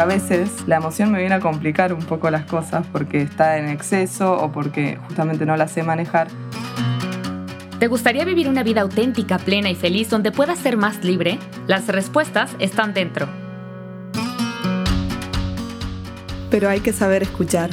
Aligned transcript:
A 0.00 0.06
veces 0.06 0.50
la 0.66 0.76
emoción 0.76 1.12
me 1.12 1.18
viene 1.18 1.34
a 1.34 1.40
complicar 1.40 1.92
un 1.92 2.00
poco 2.00 2.30
las 2.30 2.46
cosas 2.46 2.86
porque 2.90 3.20
está 3.20 3.58
en 3.58 3.68
exceso 3.68 4.32
o 4.32 4.50
porque 4.50 4.96
justamente 5.06 5.44
no 5.44 5.58
la 5.58 5.68
sé 5.68 5.82
manejar. 5.82 6.28
¿Te 7.78 7.86
gustaría 7.86 8.24
vivir 8.24 8.48
una 8.48 8.62
vida 8.62 8.80
auténtica, 8.80 9.36
plena 9.36 9.68
y 9.68 9.74
feliz 9.74 10.08
donde 10.08 10.32
puedas 10.32 10.58
ser 10.58 10.78
más 10.78 11.04
libre? 11.04 11.38
Las 11.66 11.86
respuestas 11.88 12.56
están 12.60 12.94
dentro. 12.94 13.28
Pero 16.50 16.70
hay 16.70 16.80
que 16.80 16.94
saber 16.94 17.22
escuchar. 17.22 17.68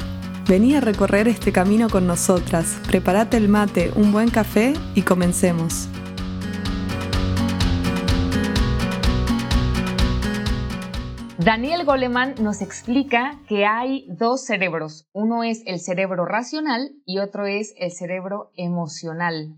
Vení 0.50 0.76
a 0.76 0.82
recorrer 0.82 1.30
este 1.30 1.54
camino 1.54 1.90
con 1.90 2.08
nosotras. 2.08 2.78
Prepárate 2.88 3.38
el 3.38 3.48
mate, 3.48 3.94
un 3.96 4.12
buen 4.12 4.30
café 4.30 4.74
y 4.96 5.04
comencemos. 5.04 5.88
Daniel 11.48 11.86
Goleman 11.86 12.36
nos 12.42 12.62
explica 12.62 13.40
que 13.48 13.66
hay 13.66 14.06
dos 14.10 14.44
cerebros. 14.44 15.08
Uno 15.14 15.46
es 15.46 15.64
el 15.66 15.80
cerebro 15.80 16.26
racional 16.26 16.92
y 17.06 17.20
otro 17.20 17.46
es 17.46 17.74
el 17.78 17.92
cerebro 17.92 18.52
emocional. 18.58 19.58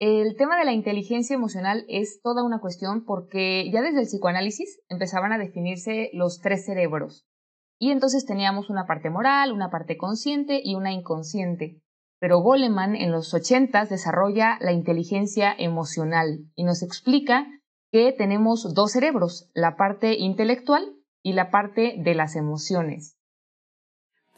El 0.00 0.34
tema 0.34 0.58
de 0.58 0.64
la 0.64 0.72
inteligencia 0.72 1.34
emocional 1.34 1.84
es 1.88 2.20
toda 2.22 2.42
una 2.42 2.58
cuestión 2.58 3.04
porque 3.04 3.70
ya 3.70 3.82
desde 3.82 4.00
el 4.00 4.06
psicoanálisis 4.06 4.80
empezaban 4.88 5.30
a 5.30 5.38
definirse 5.38 6.10
los 6.12 6.40
tres 6.40 6.66
cerebros. 6.66 7.24
Y 7.78 7.92
entonces 7.92 8.26
teníamos 8.26 8.68
una 8.68 8.88
parte 8.88 9.08
moral, 9.08 9.52
una 9.52 9.70
parte 9.70 9.96
consciente 9.96 10.60
y 10.60 10.74
una 10.74 10.92
inconsciente. 10.92 11.80
Pero 12.18 12.40
Goleman 12.40 12.96
en 12.96 13.12
los 13.12 13.32
80 13.32 13.84
desarrolla 13.84 14.58
la 14.60 14.72
inteligencia 14.72 15.54
emocional 15.56 16.40
y 16.56 16.64
nos 16.64 16.82
explica 16.82 17.46
que 17.92 18.12
tenemos 18.12 18.74
dos 18.74 18.90
cerebros, 18.90 19.48
la 19.54 19.76
parte 19.76 20.18
intelectual 20.18 20.95
y 21.26 21.32
la 21.32 21.50
parte 21.50 21.96
de 21.98 22.14
las 22.14 22.36
emociones. 22.36 23.18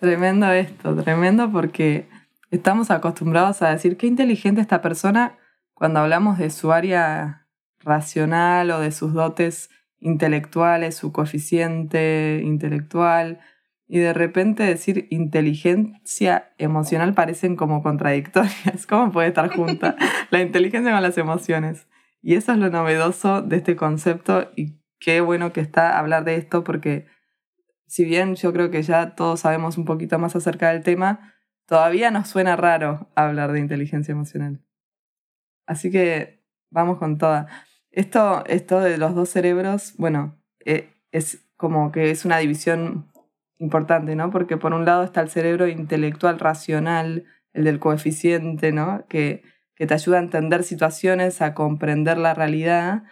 Tremendo 0.00 0.50
esto, 0.52 0.96
tremendo 0.96 1.52
porque 1.52 2.08
estamos 2.50 2.90
acostumbrados 2.90 3.60
a 3.60 3.68
decir 3.68 3.98
qué 3.98 4.06
inteligente 4.06 4.62
esta 4.62 4.80
persona 4.80 5.36
cuando 5.74 6.00
hablamos 6.00 6.38
de 6.38 6.48
su 6.48 6.72
área 6.72 7.46
racional 7.80 8.70
o 8.70 8.80
de 8.80 8.90
sus 8.90 9.12
dotes 9.12 9.68
intelectuales, 10.00 10.96
su 10.96 11.12
coeficiente 11.12 12.40
intelectual, 12.42 13.40
y 13.86 13.98
de 13.98 14.14
repente 14.14 14.62
decir 14.62 15.08
inteligencia 15.10 16.54
emocional 16.56 17.12
parecen 17.12 17.54
como 17.54 17.82
contradictorias. 17.82 18.86
¿Cómo 18.88 19.12
puede 19.12 19.28
estar 19.28 19.54
junta 19.54 19.94
la 20.30 20.40
inteligencia 20.40 20.90
con 20.90 21.02
las 21.02 21.18
emociones? 21.18 21.86
Y 22.22 22.36
eso 22.36 22.52
es 22.52 22.58
lo 22.58 22.70
novedoso 22.70 23.42
de 23.42 23.56
este 23.58 23.76
concepto 23.76 24.50
y 24.56 24.77
qué 24.98 25.20
bueno 25.20 25.52
que 25.52 25.60
está 25.60 25.98
hablar 25.98 26.24
de 26.24 26.36
esto 26.36 26.64
porque 26.64 27.06
si 27.86 28.04
bien 28.04 28.36
yo 28.36 28.52
creo 28.52 28.70
que 28.70 28.82
ya 28.82 29.14
todos 29.14 29.40
sabemos 29.40 29.78
un 29.78 29.84
poquito 29.84 30.18
más 30.18 30.36
acerca 30.36 30.70
del 30.70 30.82
tema, 30.82 31.34
todavía 31.66 32.10
nos 32.10 32.28
suena 32.28 32.54
raro 32.54 33.08
hablar 33.14 33.52
de 33.52 33.60
inteligencia 33.60 34.12
emocional. 34.12 34.60
Así 35.66 35.90
que 35.90 36.44
vamos 36.70 36.98
con 36.98 37.18
toda. 37.18 37.46
Esto, 37.90 38.44
esto 38.46 38.80
de 38.80 38.98
los 38.98 39.14
dos 39.14 39.30
cerebros, 39.30 39.94
bueno, 39.96 40.38
eh, 40.64 40.92
es 41.10 41.46
como 41.56 41.90
que 41.90 42.10
es 42.10 42.24
una 42.24 42.38
división 42.38 43.10
importante, 43.58 44.14
¿no? 44.14 44.30
Porque 44.30 44.56
por 44.56 44.74
un 44.74 44.84
lado 44.84 45.02
está 45.02 45.20
el 45.22 45.30
cerebro 45.30 45.66
intelectual 45.66 46.38
racional, 46.38 47.24
el 47.52 47.64
del 47.64 47.78
coeficiente, 47.78 48.70
¿no? 48.72 49.06
Que, 49.08 49.42
que 49.74 49.86
te 49.86 49.94
ayuda 49.94 50.18
a 50.18 50.22
entender 50.22 50.62
situaciones, 50.62 51.40
a 51.40 51.54
comprender 51.54 52.18
la 52.18 52.34
realidad 52.34 53.04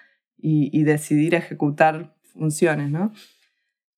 y, 0.48 0.84
decidir 0.84 1.34
ejecutar 1.34 2.14
funciones, 2.32 2.88
¿no? 2.88 3.12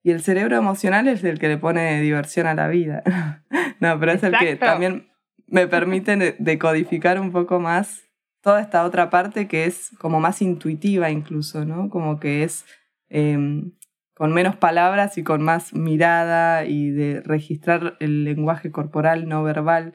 Y 0.03 0.13
el 0.13 0.23
cerebro 0.23 0.57
emocional 0.57 1.07
es 1.07 1.23
el 1.23 1.39
que 1.39 1.49
le 1.49 1.59
pone 1.59 2.01
diversión 2.01 2.47
a 2.47 2.55
la 2.55 2.69
vida. 2.69 3.03
no, 3.81 4.01
pero 4.01 4.13
es 4.13 4.23
el 4.23 4.35
que 4.39 4.57
también 4.57 5.09
me 5.47 5.67
permite 5.67 6.37
decodificar 6.39 7.21
un 7.21 7.33
poco 7.33 7.61
más 7.61 8.03
toda 8.41 8.63
esta 8.63 8.85
otra 8.85 9.11
parte 9.11 9.47
que 9.47 9.67
es 9.67 9.91
como 9.99 10.21
más 10.21 10.41
intuitiva 10.41 11.11
incluso, 11.11 11.67
¿no? 11.67 11.91
Como 11.91 12.19
que 12.19 12.45
es 12.45 12.65
em, 13.11 13.73
con 14.15 14.33
menos 14.33 14.57
palabras 14.57 15.19
y 15.19 15.25
con 15.25 15.43
más 15.43 15.75
mirada 15.75 16.65
y 16.65 16.91
de 16.91 17.21
registrar 17.21 17.99
el 18.01 18.25
lenguaje 18.25 18.71
corporal 18.71 19.29
no 19.29 19.43
verbal. 19.43 19.93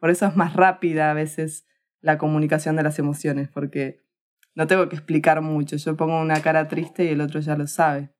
Por 0.00 0.10
eso 0.10 0.26
es 0.26 0.34
más 0.34 0.54
rápida 0.54 1.12
a 1.12 1.14
veces 1.14 1.64
la 2.00 2.18
comunicación 2.18 2.74
de 2.74 2.82
las 2.82 2.98
emociones, 2.98 3.48
porque 3.48 4.05
no 4.56 4.66
tengo 4.66 4.88
que 4.88 4.96
explicar 4.96 5.40
mucho. 5.42 5.76
Yo 5.76 5.96
pongo 5.96 6.20
una 6.20 6.42
cara 6.42 6.66
triste 6.66 7.04
y 7.04 7.08
el 7.08 7.20
otro 7.20 7.40
ya 7.40 7.56
lo 7.56 7.66
sabe. 7.66 8.10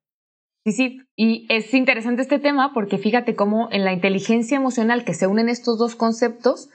Sí, 0.65 0.71
sí, 0.71 1.01
y 1.15 1.47
es 1.49 1.73
interesante 1.73 2.21
este 2.21 2.39
tema 2.39 2.73
porque 2.73 2.97
fíjate 2.97 3.35
cómo 3.35 3.69
en 3.71 3.85
la 3.85 3.93
inteligencia 3.93 4.57
emocional 4.57 5.05
que 5.05 5.13
se 5.13 5.27
unen 5.27 5.49
estos 5.49 5.77
dos 5.77 5.95
conceptos, 5.95 6.69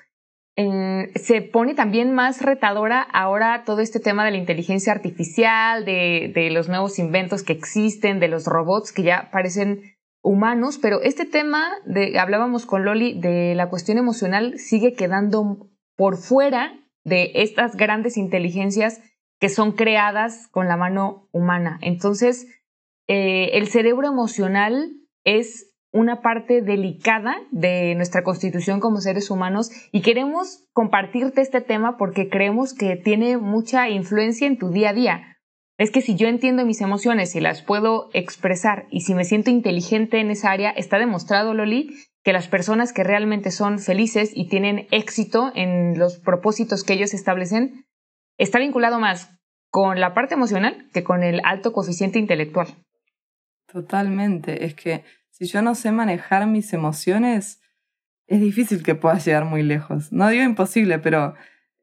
se 0.54 1.42
pone 1.42 1.74
también 1.74 2.14
más 2.14 2.42
retadora 2.42 3.00
ahora 3.00 3.64
todo 3.64 3.80
este 3.80 4.00
tema 4.00 4.24
de 4.24 4.32
la 4.32 4.36
inteligencia 4.36 4.92
artificial, 4.92 5.84
de, 5.84 6.30
de 6.34 6.50
los 6.50 6.68
nuevos 6.68 6.98
inventos 6.98 7.42
que 7.42 7.54
existen, 7.54 8.20
de 8.20 8.28
los 8.28 8.46
robots 8.46 8.92
que 8.92 9.02
ya 9.02 9.30
parecen 9.30 9.80
humanos, 10.22 10.78
pero 10.80 11.02
este 11.02 11.24
tema 11.24 11.68
de, 11.84 12.18
hablábamos 12.18 12.64
con 12.66 12.84
Loli, 12.84 13.18
de 13.18 13.54
la 13.54 13.68
cuestión 13.68 13.98
emocional 13.98 14.58
sigue 14.58 14.94
quedando 14.94 15.70
por 15.96 16.16
fuera 16.16 16.78
de 17.04 17.32
estas 17.34 17.76
grandes 17.76 18.16
inteligencias 18.16 19.00
que 19.42 19.48
son 19.48 19.72
creadas 19.72 20.47
con 20.53 20.69
la 20.69 20.76
mano 20.76 21.28
humana. 21.32 21.80
Entonces, 21.82 22.47
eh, 23.08 23.50
el 23.54 23.66
cerebro 23.66 24.06
emocional 24.06 24.92
es 25.25 25.75
una 25.92 26.22
parte 26.22 26.62
delicada 26.62 27.34
de 27.50 27.97
nuestra 27.97 28.22
constitución 28.22 28.78
como 28.78 29.00
seres 29.00 29.32
humanos 29.32 29.72
y 29.91 30.03
queremos 30.03 30.69
compartirte 30.72 31.41
este 31.41 31.60
tema 31.60 31.97
porque 31.97 32.28
creemos 32.28 32.72
que 32.72 32.94
tiene 32.94 33.36
mucha 33.36 33.88
influencia 33.88 34.47
en 34.47 34.58
tu 34.58 34.70
día 34.70 34.91
a 34.91 34.94
día. 34.94 35.38
Es 35.76 35.91
que 35.91 36.03
si 36.03 36.14
yo 36.14 36.28
entiendo 36.28 36.64
mis 36.64 36.80
emociones 36.80 37.34
y 37.34 37.41
las 37.41 37.62
puedo 37.62 38.10
expresar 38.12 38.86
y 38.91 39.00
si 39.00 39.12
me 39.12 39.24
siento 39.24 39.50
inteligente 39.50 40.20
en 40.20 40.30
esa 40.30 40.53
área, 40.53 40.70
está 40.70 41.00
demostrado, 41.00 41.53
Loli, 41.53 41.91
que 42.22 42.32
las 42.32 42.47
personas 42.47 42.92
que 42.92 43.03
realmente 43.03 43.50
son 43.50 43.80
felices 43.80 44.30
y 44.32 44.47
tienen 44.47 44.86
éxito 44.92 45.50
en 45.56 45.98
los 45.98 46.20
propósitos 46.20 46.84
que 46.84 46.92
ellos 46.92 47.12
establecen 47.12 47.86
está 48.38 48.59
vinculado 48.59 48.98
más 48.98 49.31
con 49.70 50.00
la 50.00 50.12
parte 50.15 50.34
emocional 50.34 50.88
que 50.93 51.03
con 51.03 51.22
el 51.22 51.41
alto 51.44 51.72
coeficiente 51.72 52.19
intelectual. 52.19 52.69
Totalmente. 53.66 54.66
Es 54.66 54.75
que 54.75 55.04
si 55.31 55.47
yo 55.47 55.62
no 55.62 55.75
sé 55.75 55.93
manejar 55.93 56.47
mis 56.47 56.72
emociones, 56.72 57.62
es 58.26 58.41
difícil 58.41 58.82
que 58.82 58.94
pueda 58.94 59.19
llegar 59.19 59.44
muy 59.44 59.62
lejos. 59.62 60.12
No 60.12 60.28
digo 60.28 60.44
imposible, 60.44 60.98
pero 60.98 61.34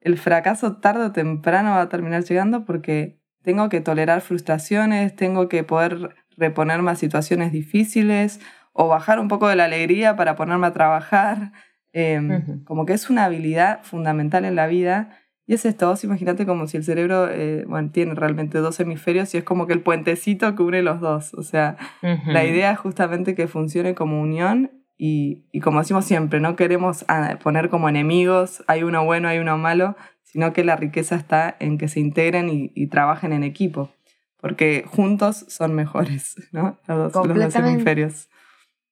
el 0.01 0.17
fracaso 0.17 0.77
tarde 0.77 1.05
o 1.05 1.11
temprano 1.11 1.71
va 1.71 1.81
a 1.81 1.89
terminar 1.89 2.23
llegando 2.23 2.63
porque 2.63 3.19
tengo 3.41 3.69
que 3.69 3.81
tolerar 3.81 4.21
frustraciones, 4.21 5.15
tengo 5.15 5.49
que 5.49 5.63
poder 5.63 6.15
reponerme 6.37 6.91
a 6.91 6.95
situaciones 6.95 7.51
difíciles 7.51 8.39
o 8.71 8.87
bajar 8.87 9.19
un 9.19 9.27
poco 9.27 9.47
de 9.47 9.55
la 9.55 9.65
alegría 9.65 10.15
para 10.15 10.35
ponerme 10.35 10.67
a 10.67 10.73
trabajar. 10.73 11.51
Em, 11.91 12.63
como 12.65 12.85
que 12.85 12.93
es 12.93 13.09
una 13.09 13.25
habilidad 13.25 13.83
fundamental 13.83 14.45
en 14.45 14.55
la 14.55 14.67
vida 14.67 15.17
y 15.49 15.55
es 15.55 15.65
esto, 15.65 15.87
vos 15.87 16.03
imagínate 16.03 16.45
como 16.45 16.67
si 16.67 16.77
el 16.77 16.83
cerebro, 16.83 17.27
eh, 17.27 17.65
bueno, 17.67 17.89
tiene 17.89 18.13
realmente 18.13 18.59
dos 18.59 18.79
hemisferios 18.79 19.33
y 19.33 19.39
es 19.39 19.43
como 19.43 19.65
que 19.65 19.73
el 19.73 19.81
puentecito 19.81 20.55
cubre 20.55 20.83
los 20.83 21.01
dos. 21.01 21.33
O 21.33 21.41
sea, 21.41 21.75
la 22.03 22.45
idea 22.45 22.71
es 22.71 22.77
justamente 22.77 23.33
que 23.33 23.47
funcione 23.47 23.95
como 23.95 24.21
unión 24.21 24.69
y, 24.95 25.45
y, 25.51 25.61
como 25.61 25.79
decimos 25.79 26.05
siempre, 26.05 26.39
no 26.39 26.55
queremos 26.55 27.03
ah, 27.07 27.39
poner 27.41 27.69
como 27.69 27.89
enemigos, 27.89 28.63
hay 28.67 28.83
uno 28.83 29.03
bueno, 29.05 29.27
hay 29.27 29.39
uno 29.39 29.57
malo, 29.57 29.95
sino 30.21 30.53
que 30.53 30.63
la 30.63 30.75
riqueza 30.75 31.15
está 31.15 31.57
en 31.59 31.79
que 31.79 31.87
se 31.87 31.99
integren 31.99 32.47
y, 32.49 32.71
y 32.75 32.85
trabajen 32.85 33.33
en 33.33 33.43
equipo, 33.43 33.91
porque 34.39 34.85
juntos 34.85 35.45
son 35.47 35.73
mejores, 35.73 36.35
¿no? 36.51 36.77
Los, 36.85 37.15
los 37.15 37.37
dos 37.37 37.55
hemisferios. 37.55 38.29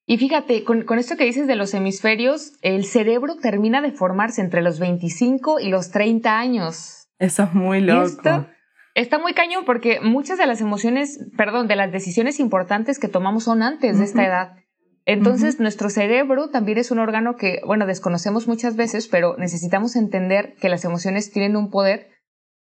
Y 0.09 0.17
fíjate, 0.17 0.63
con, 0.63 0.85
esto 0.97 1.17
que 1.17 1.25
dices 1.25 1.47
de 1.47 1.57
los 1.57 1.73
hemisferios, 1.73 2.53
el 2.61 2.85
cerebro 2.85 3.35
termina 3.35 3.81
de 3.81 3.91
formarse 3.91 4.39
entre 4.39 4.61
los 4.61 4.79
25 4.79 5.59
y 5.59 5.67
los 5.67 5.91
30 5.91 6.39
años. 6.39 7.09
Eso 7.19 7.43
es 7.43 7.53
muy 7.53 7.81
loco. 7.81 8.47
está 8.95 9.19
muy 9.19 9.33
cañón 9.33 9.65
porque 9.65 9.99
muchas 9.99 10.37
de 10.37 10.45
las 10.45 10.61
emociones, 10.61 11.19
perdón, 11.35 11.67
de 11.67 11.75
las 11.75 11.91
decisiones 11.91 12.39
importantes 12.39 12.99
que 12.99 13.09
tomamos 13.09 13.43
son 13.43 13.61
antes 13.61 13.99
de 13.99 14.05
esta 14.05 14.25
edad. 14.25 14.55
Entonces, 15.03 15.59
nuestro 15.59 15.89
cerebro 15.89 16.49
también 16.51 16.77
es 16.77 16.89
un 16.89 16.99
órgano 16.99 17.35
que, 17.35 17.59
bueno, 17.65 17.85
desconocemos 17.85 18.47
muchas 18.47 18.77
veces, 18.77 19.09
pero 19.09 19.35
necesitamos 19.37 19.97
entender 19.97 20.55
que 20.61 20.69
las 20.69 20.85
emociones 20.85 21.31
tienen 21.31 21.57
un 21.57 21.69
poder 21.69 22.11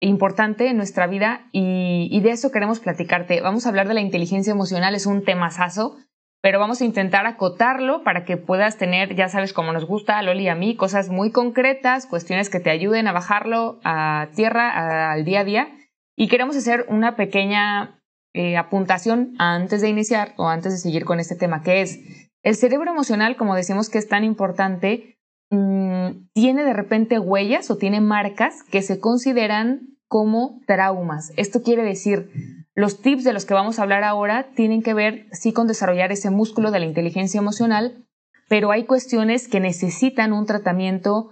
importante 0.01 0.67
en 0.69 0.77
nuestra 0.77 1.07
vida 1.07 1.49
y, 1.53 2.09
y 2.11 2.21
de 2.21 2.31
eso 2.31 2.51
queremos 2.51 2.81
platicarte. 2.81 3.41
Vamos 3.41 3.65
a 3.65 3.69
hablar 3.69 3.87
de 3.87 3.95
la 3.95 4.01
inteligencia 4.01 4.53
emocional, 4.53 4.97
es 4.97 5.07
un 5.07 5.23
temazazo 5.23 5.99
pero 6.41 6.61
vamos 6.61 6.81
a 6.81 6.85
intentar 6.85 7.27
acotarlo 7.27 8.05
para 8.05 8.25
que 8.25 8.37
puedas 8.37 8.77
tener, 8.77 9.15
ya 9.17 9.29
sabes, 9.29 9.53
como 9.53 9.73
nos 9.73 9.85
gusta 9.85 10.19
a 10.19 10.23
Loli 10.23 10.45
y 10.45 10.49
a 10.49 10.55
mí, 10.55 10.77
cosas 10.77 11.09
muy 11.09 11.33
concretas, 11.33 12.07
cuestiones 12.07 12.49
que 12.49 12.61
te 12.61 12.71
ayuden 12.71 13.09
a 13.09 13.13
bajarlo 13.13 13.81
a 13.85 14.29
tierra, 14.35 15.13
al 15.13 15.25
día 15.25 15.41
a 15.41 15.45
día. 15.45 15.69
Y 16.17 16.29
queremos 16.29 16.57
hacer 16.57 16.87
una 16.89 17.17
pequeña 17.17 18.01
eh, 18.35 18.57
apuntación 18.57 19.35
antes 19.39 19.81
de 19.81 19.89
iniciar 19.89 20.35
o 20.37 20.49
antes 20.49 20.73
de 20.73 20.79
seguir 20.79 21.05
con 21.05 21.19
este 21.19 21.35
tema, 21.35 21.63
que 21.63 21.81
es 21.81 21.99
el 22.43 22.55
cerebro 22.55 22.91
emocional, 22.91 23.37
como 23.37 23.57
decimos 23.57 23.91
que 23.91 23.99
es 23.99 24.09
tan 24.09 24.23
importante, 24.23 25.19
mm, 25.51 26.29
tiene 26.35 26.65
de 26.65 26.73
repente 26.73 27.19
huellas 27.19 27.71
o 27.71 27.79
tiene 27.79 28.01
marcas 28.01 28.63
que 28.71 28.83
se 28.83 29.01
consideran 29.01 29.99
como 30.07 30.61
traumas. 30.67 31.33
Esto 31.37 31.63
quiere 31.63 31.83
decir, 31.83 32.31
los 32.79 33.01
tips 33.03 33.25
de 33.25 33.33
los 33.33 33.45
que 33.45 33.55
vamos 33.55 33.81
a 33.81 33.83
hablar 33.83 34.05
ahora 34.05 34.53
tienen 34.55 34.85
que 34.85 34.95
ver 34.95 35.27
sí 35.33 35.53
con 35.53 35.67
desarrollar 35.67 36.13
ese 36.13 36.31
músculo 36.31 36.71
de 36.71 36.79
la 36.79 36.87
inteligencia 36.87 37.41
emocional, 37.41 38.07
pero 38.49 38.71
hay 38.71 38.85
cuestiones 38.85 39.49
que 39.49 39.59
necesitan 39.59 40.33
un 40.33 40.47
tratamiento 40.47 41.31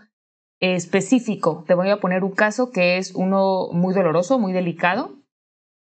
específico. 0.59 1.63
Te 1.69 1.75
voy 1.75 1.91
a 1.91 2.01
poner 2.01 2.25
un 2.25 2.33
caso 2.33 2.73
que 2.73 2.99
es 2.99 3.15
uno 3.15 3.69
muy 3.71 3.95
doloroso, 3.95 4.41
muy 4.41 4.53
delicado, 4.53 5.21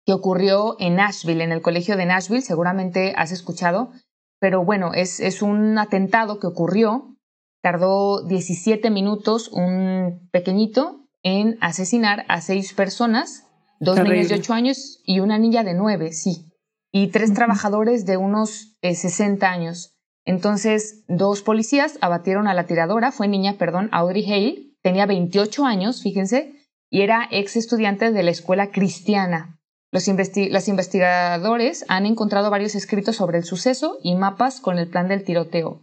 que 0.05 0.13
ocurrió 0.13 0.75
en 0.81 0.97
Nashville, 0.97 1.45
en 1.45 1.53
el 1.53 1.63
colegio 1.63 1.97
de 1.97 2.07
Nashville, 2.07 2.43
seguramente 2.43 3.15
has 3.17 3.31
escuchado, 3.31 3.93
pero 4.41 4.65
bueno, 4.65 4.95
es, 4.95 5.21
es 5.21 5.43
un 5.43 5.79
atentado 5.79 6.41
que 6.41 6.49
ocurrió, 6.49 7.15
tardó 7.63 8.27
17 8.27 8.91
minutos 8.91 9.49
un 9.53 10.29
pequeñito 10.33 11.07
en 11.23 11.57
asesinar 11.61 12.25
a 12.27 12.41
seis 12.41 12.73
personas, 12.73 13.49
dos 13.83 14.01
niños 14.03 14.29
de 14.29 14.37
8 14.37 14.53
años 14.53 15.01
y 15.05 15.21
una 15.21 15.39
niña 15.39 15.65
de 15.65 15.75
9, 15.75 16.13
sí, 16.13 16.53
y 16.93 17.09
tres 17.09 17.35
trabajadores 17.35 18.07
de 18.07 18.17
unos 18.17 18.77
60 18.83 19.45
eh, 19.45 19.49
años. 19.49 19.99
Entonces, 20.25 21.05
dos 21.09 21.43
policías 21.43 21.99
abatieron 22.01 22.47
a 22.47 22.55
la 22.55 22.67
tiradora, 22.67 23.11
fue 23.11 23.27
niña, 23.27 23.57
perdón, 23.59 23.89
Audrey 23.93 24.25
Hale, 24.25 24.77
tenía 24.83 25.07
28 25.07 25.65
años, 25.65 26.03
fíjense, 26.03 26.55
y 26.91 27.03
era 27.03 27.27
ex 27.31 27.57
estudiante 27.57 28.13
de 28.13 28.23
la 28.23 28.31
escuela 28.31 28.71
cristiana. 28.71 29.59
Los 29.91 30.09
investigadores 30.09 31.85
han 31.89 32.07
encontrado 32.07 32.51
varios 32.51 32.75
escritos 32.75 33.17
sobre 33.17 33.39
el 33.39 33.45
suceso 33.45 33.99
y 34.03 34.15
mapas 34.15 34.61
con 34.61 34.79
el 34.79 34.89
plan 34.89 35.09
del 35.09 35.25
tiroteo. 35.25 35.83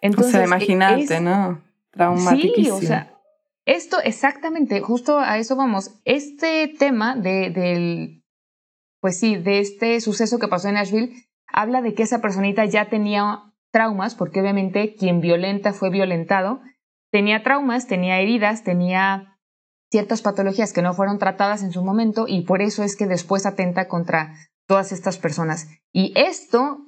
Entonces, 0.00 0.34
o 0.34 0.38
sea, 0.38 0.46
imagínate, 0.46 1.20
¿no? 1.20 1.60
Sí, 2.30 2.70
o 2.70 2.80
sea, 2.80 3.13
esto 3.66 4.00
exactamente, 4.00 4.80
justo 4.80 5.18
a 5.18 5.38
eso 5.38 5.56
vamos. 5.56 6.00
Este 6.04 6.68
tema 6.78 7.16
de, 7.16 7.50
del, 7.50 8.24
pues 9.00 9.18
sí, 9.18 9.36
de 9.36 9.60
este 9.60 10.00
suceso 10.00 10.38
que 10.38 10.48
pasó 10.48 10.68
en 10.68 10.74
Nashville, 10.74 11.14
habla 11.46 11.80
de 11.80 11.94
que 11.94 12.02
esa 12.02 12.20
personita 12.20 12.64
ya 12.64 12.88
tenía 12.88 13.52
traumas, 13.72 14.14
porque 14.14 14.40
obviamente 14.40 14.94
quien 14.94 15.20
violenta 15.20 15.72
fue 15.72 15.90
violentado, 15.90 16.60
tenía 17.10 17.42
traumas, 17.42 17.86
tenía 17.86 18.20
heridas, 18.20 18.64
tenía 18.64 19.38
ciertas 19.90 20.22
patologías 20.22 20.72
que 20.72 20.82
no 20.82 20.94
fueron 20.94 21.18
tratadas 21.18 21.62
en 21.62 21.72
su 21.72 21.82
momento 21.82 22.26
y 22.28 22.42
por 22.42 22.62
eso 22.62 22.82
es 22.82 22.96
que 22.96 23.06
después 23.06 23.46
atenta 23.46 23.88
contra 23.88 24.34
todas 24.66 24.92
estas 24.92 25.18
personas. 25.18 25.68
Y 25.92 26.12
esto 26.16 26.78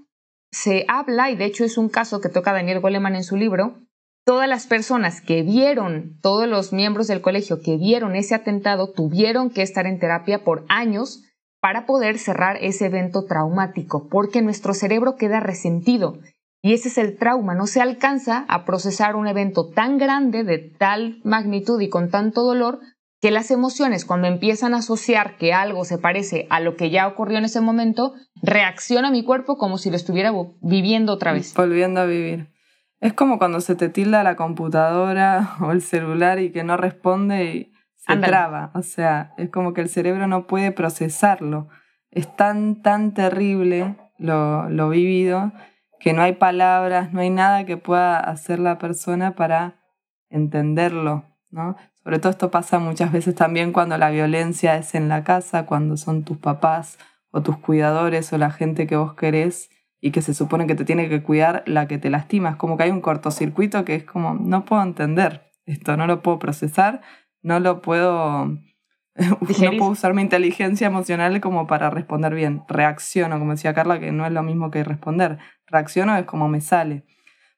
se 0.51 0.85
habla, 0.89 1.31
y 1.31 1.37
de 1.37 1.45
hecho 1.45 1.65
es 1.65 1.79
un 1.79 1.89
caso 1.89 2.21
que 2.21 2.29
toca 2.29 2.53
Daniel 2.53 2.81
Goleman 2.81 3.15
en 3.15 3.25
su 3.25 3.37
libro, 3.37 3.86
todas 4.27 4.49
las 4.49 4.67
personas 4.67 5.21
que 5.21 5.43
vieron, 5.43 6.19
todos 6.21 6.49
los 6.49 6.73
miembros 6.73 7.07
del 7.07 7.21
colegio 7.21 7.63
que 7.63 7.77
vieron 7.77 8.17
ese 8.17 8.35
atentado 8.35 8.93
tuvieron 8.93 9.51
que 9.51 9.63
estar 9.63 9.87
en 9.87 10.01
terapia 10.01 10.43
por 10.43 10.65
años 10.69 11.23
para 11.61 11.87
poder 11.87 12.19
cerrar 12.19 12.59
ese 12.61 12.87
evento 12.87 13.25
traumático, 13.25 14.09
porque 14.09 14.43
nuestro 14.43 14.75
cerebro 14.75 15.17
queda 15.17 15.39
resentido 15.39 16.19
y 16.61 16.73
ese 16.73 16.89
es 16.89 16.99
el 16.99 17.17
trauma, 17.17 17.55
no 17.55 17.69
se 17.69 17.81
alcanza 17.81 18.45
a 18.49 18.65
procesar 18.65 19.15
un 19.15 19.29
evento 19.29 19.69
tan 19.69 19.99
grande, 19.99 20.43
de 20.43 20.59
tal 20.59 21.21
magnitud 21.23 21.81
y 21.81 21.89
con 21.89 22.11
tanto 22.11 22.43
dolor, 22.43 22.81
que 23.21 23.31
las 23.31 23.53
emociones 23.53 24.05
cuando 24.05 24.27
empiezan 24.27 24.75
a 24.75 24.79
asociar 24.79 25.37
que 25.37 25.53
algo 25.53 25.85
se 25.85 25.99
parece 25.99 26.49
a 26.51 26.59
lo 26.59 26.75
que 26.75 26.91
ya 26.91 27.07
ocurrió 27.07 27.39
en 27.39 27.45
ese 27.45 27.61
momento, 27.61 28.15
reacciona 28.43 29.13
mi 29.13 29.23
cuerpo 29.23 29.57
como 29.57 29.79
si 29.79 29.91
lo 29.91 29.97
estuviera 29.97 30.33
viviendo 30.61 31.13
otra 31.13 31.33
vez. 31.33 31.55
Volviendo 31.55 32.01
a 32.01 32.07
vivir. 32.07 32.56
Es 33.01 33.13
como 33.13 33.39
cuando 33.39 33.61
se 33.61 33.75
te 33.75 33.89
tilda 33.89 34.23
la 34.23 34.37
computadora 34.37 35.57
o 35.61 35.73
el 35.73 35.83
celular 35.83 36.39
y 36.39 36.51
que 36.51 36.65
no 36.65 36.77
responde 36.77 37.45
y 37.45 37.73
se 37.95 38.17
traba. 38.17 38.71
O 38.75 38.83
sea, 38.83 39.33
es 39.37 39.51
como 39.51 39.73
que 39.73 39.81
el 39.81 39.89
cerebro 39.89 40.27
no 40.27 40.47
puede 40.47 40.73
procesarlo. 40.73 41.69
Es 42.11 42.35
tan, 42.37 42.83
tan 42.83 43.15
terrible 43.15 43.97
lo, 44.19 44.69
lo 44.71 44.89
vivido 44.89 45.53
que 45.99 46.13
no 46.13 46.23
hay 46.23 46.35
palabras, 46.35 47.13
no 47.13 47.21
hay 47.21 47.31
nada 47.31 47.65
que 47.67 47.77
pueda 47.77 48.21
hacer 48.21 48.59
la 48.59 48.79
persona 48.79 49.35
para 49.35 49.81
entenderlo, 50.29 51.25
¿no? 51.51 51.77
Sobre 52.03 52.19
todo 52.19 52.31
esto 52.31 52.51
pasa 52.51 52.79
muchas 52.79 53.11
veces 53.11 53.35
también 53.35 53.73
cuando 53.73 53.99
la 53.99 54.11
violencia 54.11 54.77
es 54.77 54.95
en 54.95 55.09
la 55.09 55.25
casa, 55.25 55.67
cuando 55.67 55.97
son 55.97 56.23
tus 56.23 56.39
papás 56.39 56.99
o 57.31 57.43
tus 57.43 57.59
cuidadores 57.59 58.33
o 58.33 58.39
la 58.39 58.51
gente 58.51 58.87
que 58.87 58.97
vos 58.97 59.15
querés 59.15 59.71
y 60.01 60.11
que 60.11 60.23
se 60.23 60.35
supone 60.35 60.67
que 60.67 60.75
te 60.75 60.85
tiene 60.85 61.09
que 61.09 61.23
cuidar 61.23 61.63
la 61.67 61.89
que 61.89 61.99
te 61.99 62.11
lastima. 62.11 62.51
Es 62.51 62.57
como 62.57 62.77
que 62.77 62.85
hay 62.85 62.91
un 62.91 63.01
cortocircuito 63.01 63.85
que 63.85 63.95
es 63.95 64.05
como, 64.05 64.35
no 64.35 64.65
puedo 64.65 64.83
entender 64.83 65.51
esto, 65.65 65.97
no 65.97 66.07
lo 66.07 66.23
puedo 66.23 66.39
procesar, 66.39 67.01
no 67.43 67.61
lo 67.61 67.83
puedo... 67.83 68.47
no 69.17 69.39
puedo 69.79 69.89
usar 69.89 70.13
mi 70.13 70.21
inteligencia 70.21 70.87
emocional 70.87 71.41
como 71.41 71.67
para 71.67 71.89
responder 71.89 72.35
bien. 72.35 72.63
Reacciono, 72.69 73.39
como 73.39 73.53
decía 73.53 73.73
Carla, 73.73 73.99
que 73.99 74.13
no 74.13 74.27
es 74.27 74.33
lo 74.33 74.43
mismo 74.43 74.71
que 74.71 74.85
responder. 74.85 75.39
Reacciono 75.67 76.17
es 76.19 76.27
como 76.27 76.49
me 76.49 76.61
sale. 76.61 77.05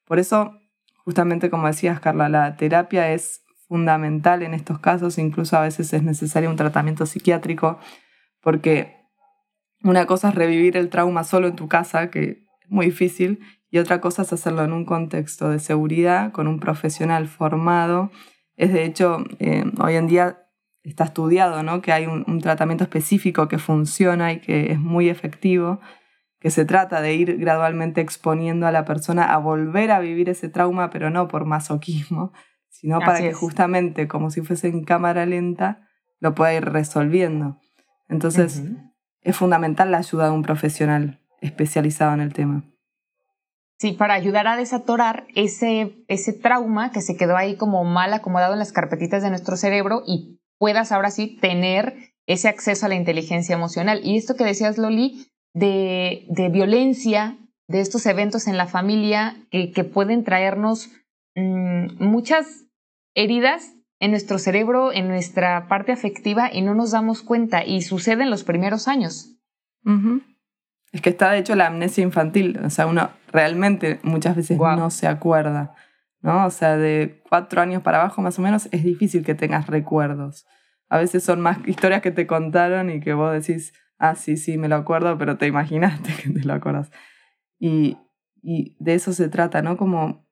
Por 0.05 0.19
eso, 0.19 0.61
justamente 1.03 1.49
como 1.49 1.67
decías, 1.67 1.99
Carla, 1.99 2.29
la 2.29 2.55
terapia 2.55 3.11
es 3.11 3.43
fundamental 3.67 4.41
en 4.41 4.53
estos 4.53 4.79
casos, 4.79 5.17
incluso 5.19 5.57
a 5.57 5.61
veces 5.61 5.93
es 5.93 6.01
necesario 6.01 6.49
un 6.49 6.55
tratamiento 6.55 7.05
psiquiátrico, 7.05 7.77
porque 8.41 8.98
una 9.83 10.05
cosa 10.05 10.29
es 10.29 10.35
revivir 10.35 10.77
el 10.77 10.89
trauma 10.89 11.23
solo 11.23 11.47
en 11.47 11.55
tu 11.55 11.67
casa, 11.67 12.09
que 12.09 12.45
es 12.61 12.69
muy 12.69 12.87
difícil, 12.87 13.39
y 13.71 13.77
otra 13.77 14.01
cosa 14.01 14.23
es 14.23 14.33
hacerlo 14.33 14.63
en 14.63 14.73
un 14.73 14.85
contexto 14.85 15.49
de 15.49 15.59
seguridad 15.59 16.31
con 16.31 16.47
un 16.47 16.59
profesional 16.59 17.27
formado. 17.27 18.11
Es 18.55 18.73
de 18.73 18.83
hecho, 18.83 19.23
eh, 19.39 19.63
hoy 19.81 19.95
en 19.95 20.07
día 20.07 20.45
está 20.83 21.03
estudiado 21.05 21.61
¿no? 21.61 21.81
que 21.81 21.91
hay 21.91 22.05
un, 22.05 22.25
un, 22.27 22.41
tratamiento 22.41 22.83
específico 22.83 23.47
que 23.47 23.59
funciona 23.59 24.33
y 24.33 24.39
que 24.39 24.71
es 24.71 24.79
muy 24.79 25.09
efectivo, 25.09 25.79
que 26.39 26.49
se 26.49 26.65
trata 26.65 27.01
de 27.01 27.13
ir 27.13 27.37
gradualmente 27.37 28.01
exponiendo 28.01 28.65
a 28.65 28.71
la 28.71 28.85
persona 28.85 29.33
a 29.33 29.37
volver 29.37 29.91
a 29.91 29.99
vivir 29.99 30.29
ese 30.29 30.49
trauma, 30.49 30.89
pero 30.89 31.09
no 31.09 31.27
por 31.27 31.45
masoquismo, 31.45 32.31
sino 32.69 32.99
para 32.99 33.19
que 33.19 33.33
justamente, 33.33 34.07
como 34.07 34.31
si 34.31 34.41
fuese 34.41 34.69
en 34.69 34.83
cámara 34.83 35.25
lenta, 35.25 35.85
lo 36.19 36.33
pueda 36.33 36.53
ir 36.53 36.65
resolviendo. 36.65 37.59
Entonces, 38.07 38.63
es 39.23 39.35
fundamental 39.35 39.91
la 39.91 39.99
ayuda 39.99 40.25
de 40.25 40.31
un 40.31 40.43
profesional 40.43 41.19
especializado 41.41 42.13
en 42.13 42.21
el 42.21 42.33
tema. 42.33 42.63
Sí, 43.79 43.93
para 43.93 44.13
ayudar 44.13 44.47
a 44.47 44.57
desatorar 44.57 45.25
ese, 45.35 46.03
ese 46.09 46.33
trauma 46.33 46.91
que 46.91 47.01
se 47.01 47.15
quedó 47.15 47.37
ahí 47.37 47.55
como 47.55 47.85
mal 47.85 48.13
acomodado 48.13 48.53
en 48.53 48.59
las 48.59 48.73
carpetitas 48.73 49.23
de 49.23 49.29
nuestro 49.29 49.55
cerebro 49.55 50.03
y 50.05 50.39
puedas 50.57 50.91
ahora 50.91 51.11
sí 51.11 51.37
tener 51.39 52.13
ese 52.27 52.49
acceso 52.49 52.85
a 52.85 52.89
la 52.89 52.95
inteligencia 52.95 53.55
emocional. 53.55 54.01
Y 54.03 54.17
esto 54.17 54.35
que 54.35 54.43
decías, 54.43 54.77
Loli, 54.77 55.27
de, 55.53 56.25
de 56.29 56.49
violencia, 56.49 57.37
de 57.69 57.79
estos 57.79 58.05
eventos 58.05 58.47
en 58.47 58.57
la 58.57 58.67
familia 58.67 59.37
que, 59.49 59.71
que 59.71 59.85
pueden 59.85 60.25
traernos 60.25 60.89
mmm, 61.35 62.03
muchas 62.03 62.65
heridas 63.15 63.75
en 63.99 64.11
nuestro 64.11 64.39
cerebro, 64.39 64.93
en 64.93 65.07
nuestra 65.07 65.67
parte 65.67 65.91
afectiva 65.91 66.49
y 66.51 66.61
no 66.61 66.73
nos 66.73 66.91
damos 66.91 67.21
cuenta 67.21 67.65
y 67.65 67.81
sucede 67.81 68.23
en 68.23 68.29
los 68.29 68.43
primeros 68.43 68.87
años. 68.87 69.35
Es 70.91 71.01
que 71.01 71.09
está 71.09 71.31
de 71.31 71.39
hecho 71.39 71.55
la 71.55 71.67
amnesia 71.67 72.03
infantil, 72.03 72.59
o 72.63 72.69
sea, 72.69 72.87
uno 72.87 73.09
realmente 73.31 73.99
muchas 74.03 74.35
veces 74.35 74.57
no 74.57 74.89
se 74.89 75.07
acuerda, 75.07 75.75
¿no? 76.21 76.45
O 76.45 76.49
sea, 76.49 76.77
de 76.77 77.21
cuatro 77.29 77.61
años 77.61 77.83
para 77.83 77.99
abajo 77.99 78.21
más 78.21 78.39
o 78.39 78.41
menos 78.41 78.69
es 78.71 78.83
difícil 78.83 79.23
que 79.23 79.35
tengas 79.35 79.67
recuerdos. 79.67 80.47
A 80.87 80.97
veces 80.97 81.23
son 81.23 81.41
más 81.41 81.59
historias 81.67 82.01
que 82.01 82.11
te 82.11 82.25
contaron 82.25 82.89
y 82.89 82.99
que 82.99 83.13
vos 83.13 83.31
decís, 83.31 83.73
ah, 83.99 84.15
sí, 84.15 84.37
sí, 84.37 84.57
me 84.57 84.67
lo 84.67 84.75
acuerdo, 84.75 85.17
pero 85.17 85.37
te 85.37 85.45
imaginaste 85.45 86.13
que 86.23 86.29
te 86.29 86.43
lo 86.43 86.53
acuerdas. 86.53 86.91
Y, 87.59 87.97
y 88.41 88.75
de 88.79 88.95
eso 88.95 89.13
se 89.13 89.29
trata, 89.29 89.61
¿no? 89.61 89.77
Como 89.77 90.25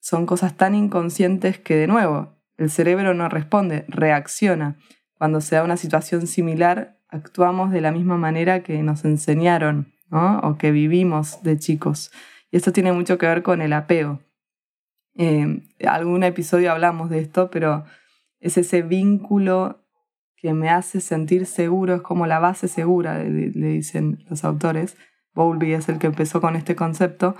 son 0.00 0.26
cosas 0.26 0.56
tan 0.56 0.74
inconscientes 0.74 1.58
que, 1.58 1.76
de 1.76 1.86
nuevo, 1.86 2.35
el 2.56 2.70
cerebro 2.70 3.14
no 3.14 3.28
responde, 3.28 3.84
reacciona. 3.88 4.76
Cuando 5.18 5.40
se 5.40 5.56
da 5.56 5.64
una 5.64 5.76
situación 5.76 6.26
similar, 6.26 6.98
actuamos 7.08 7.70
de 7.70 7.80
la 7.80 7.92
misma 7.92 8.16
manera 8.16 8.62
que 8.62 8.82
nos 8.82 9.04
enseñaron 9.04 9.92
¿no? 10.10 10.40
o 10.40 10.58
que 10.58 10.70
vivimos 10.70 11.42
de 11.42 11.58
chicos. 11.58 12.10
Y 12.50 12.56
esto 12.56 12.72
tiene 12.72 12.92
mucho 12.92 13.18
que 13.18 13.26
ver 13.26 13.42
con 13.42 13.62
el 13.62 13.72
apego. 13.72 14.20
Eh, 15.14 15.62
algún 15.86 16.24
episodio 16.24 16.72
hablamos 16.72 17.10
de 17.10 17.20
esto, 17.20 17.50
pero 17.50 17.84
es 18.38 18.58
ese 18.58 18.82
vínculo 18.82 19.82
que 20.36 20.52
me 20.52 20.68
hace 20.68 21.00
sentir 21.00 21.46
seguro, 21.46 21.94
es 21.96 22.02
como 22.02 22.26
la 22.26 22.38
base 22.38 22.68
segura, 22.68 23.18
le, 23.24 23.50
dicen 23.50 24.24
los 24.28 24.44
autores. 24.44 24.96
Bowlby 25.34 25.72
es 25.72 25.88
el 25.88 25.98
que 25.98 26.06
empezó 26.06 26.40
con 26.40 26.56
este 26.56 26.76
concepto, 26.76 27.34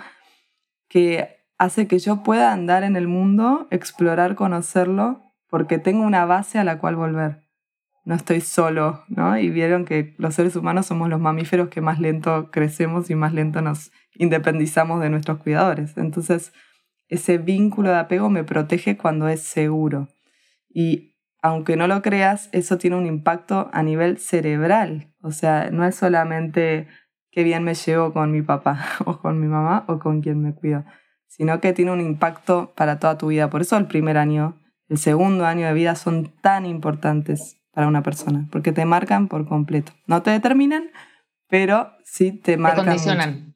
que 0.89 1.36
hace 1.59 1.87
que 1.87 1.99
yo 1.99 2.23
pueda 2.23 2.53
andar 2.53 2.83
en 2.85 2.97
el 2.97 3.09
mundo, 3.09 3.67
explorar, 3.71 4.35
conocerlo, 4.35 5.23
porque 5.49 5.79
tengo 5.79 6.03
una 6.05 6.25
base 6.25 6.59
a 6.59 6.65
la 6.65 6.79
cual 6.79 6.97
volver. 6.97 7.43
no 8.05 8.15
estoy 8.15 8.41
solo, 8.41 9.03
¿no? 9.09 9.37
Y 9.37 9.51
vieron 9.51 9.85
que 9.85 10.15
los 10.19 10.35
seres 10.35 10.55
humanos 10.55 10.87
somos 10.87 11.09
los 11.09 11.21
mamíferos 11.21 11.69
que 11.69 11.81
más 11.81 11.99
lento 11.99 12.53
crecemos 12.53 13.11
y 13.11 13.17
más 13.17 13.35
lento 13.35 13.63
nos 13.63 13.91
independizamos 14.15 15.01
de 15.01 15.11
nuestros 15.11 15.39
cuidadores. 15.39 15.97
Entonces, 15.97 16.53
ese 17.09 17.39
vínculo 17.39 17.91
de 17.91 17.99
apego 17.99 18.31
me 18.31 18.45
protege 18.45 18.97
cuando 18.97 19.29
es 19.29 19.43
seguro. 19.43 20.09
Y 20.69 21.17
aunque 21.43 21.77
no 21.77 21.87
lo 21.87 22.03
creas, 22.03 22.49
eso 22.53 22.79
tiene 22.79 22.97
un 22.97 23.07
impacto 23.07 23.71
a 23.73 23.83
nivel 23.83 24.19
cerebral. 24.19 25.13
O 25.23 25.31
sea, 25.31 25.71
no 25.71 25.85
es 25.85 25.95
solamente 25.97 26.89
qué 27.31 27.43
bien 27.45 27.65
me 27.65 27.75
llevo 27.75 28.13
con 28.13 28.33
mi 28.33 28.43
papá 28.43 28.85
o 29.05 29.19
con 29.19 29.41
mi 29.41 29.47
mamá 29.47 29.85
o 29.89 29.99
con 29.99 30.23
quien 30.23 30.43
me 30.43 30.55
cuido, 30.55 30.85
sino 31.29 31.61
que 31.61 31.73
tiene 31.73 31.93
un 31.93 32.01
impacto 32.01 32.73
para 32.77 32.99
toda 32.99 33.19
tu 33.19 33.29
vida. 33.29 33.51
Por 33.51 33.63
eso 33.63 33.77
el 33.77 33.87
primer 33.87 34.19
año, 34.19 34.61
el 34.89 34.99
segundo 34.99 35.47
año 35.47 35.67
de 35.67 35.73
vida 35.73 35.95
son 35.95 36.33
tan 36.41 36.67
importantes 36.67 37.59
para 37.73 37.89
una 37.89 38.03
persona, 38.03 38.49
porque 38.51 38.73
te 38.73 38.85
marcan 38.85 39.29
por 39.29 39.47
completo. 39.47 39.93
No 40.07 40.23
te 40.23 40.31
determinan, 40.31 40.91
pero 41.49 41.93
sí 42.05 42.33
te 42.33 42.57
marcan. 42.57 42.85
Te 42.85 42.91
condicionan. 42.91 43.55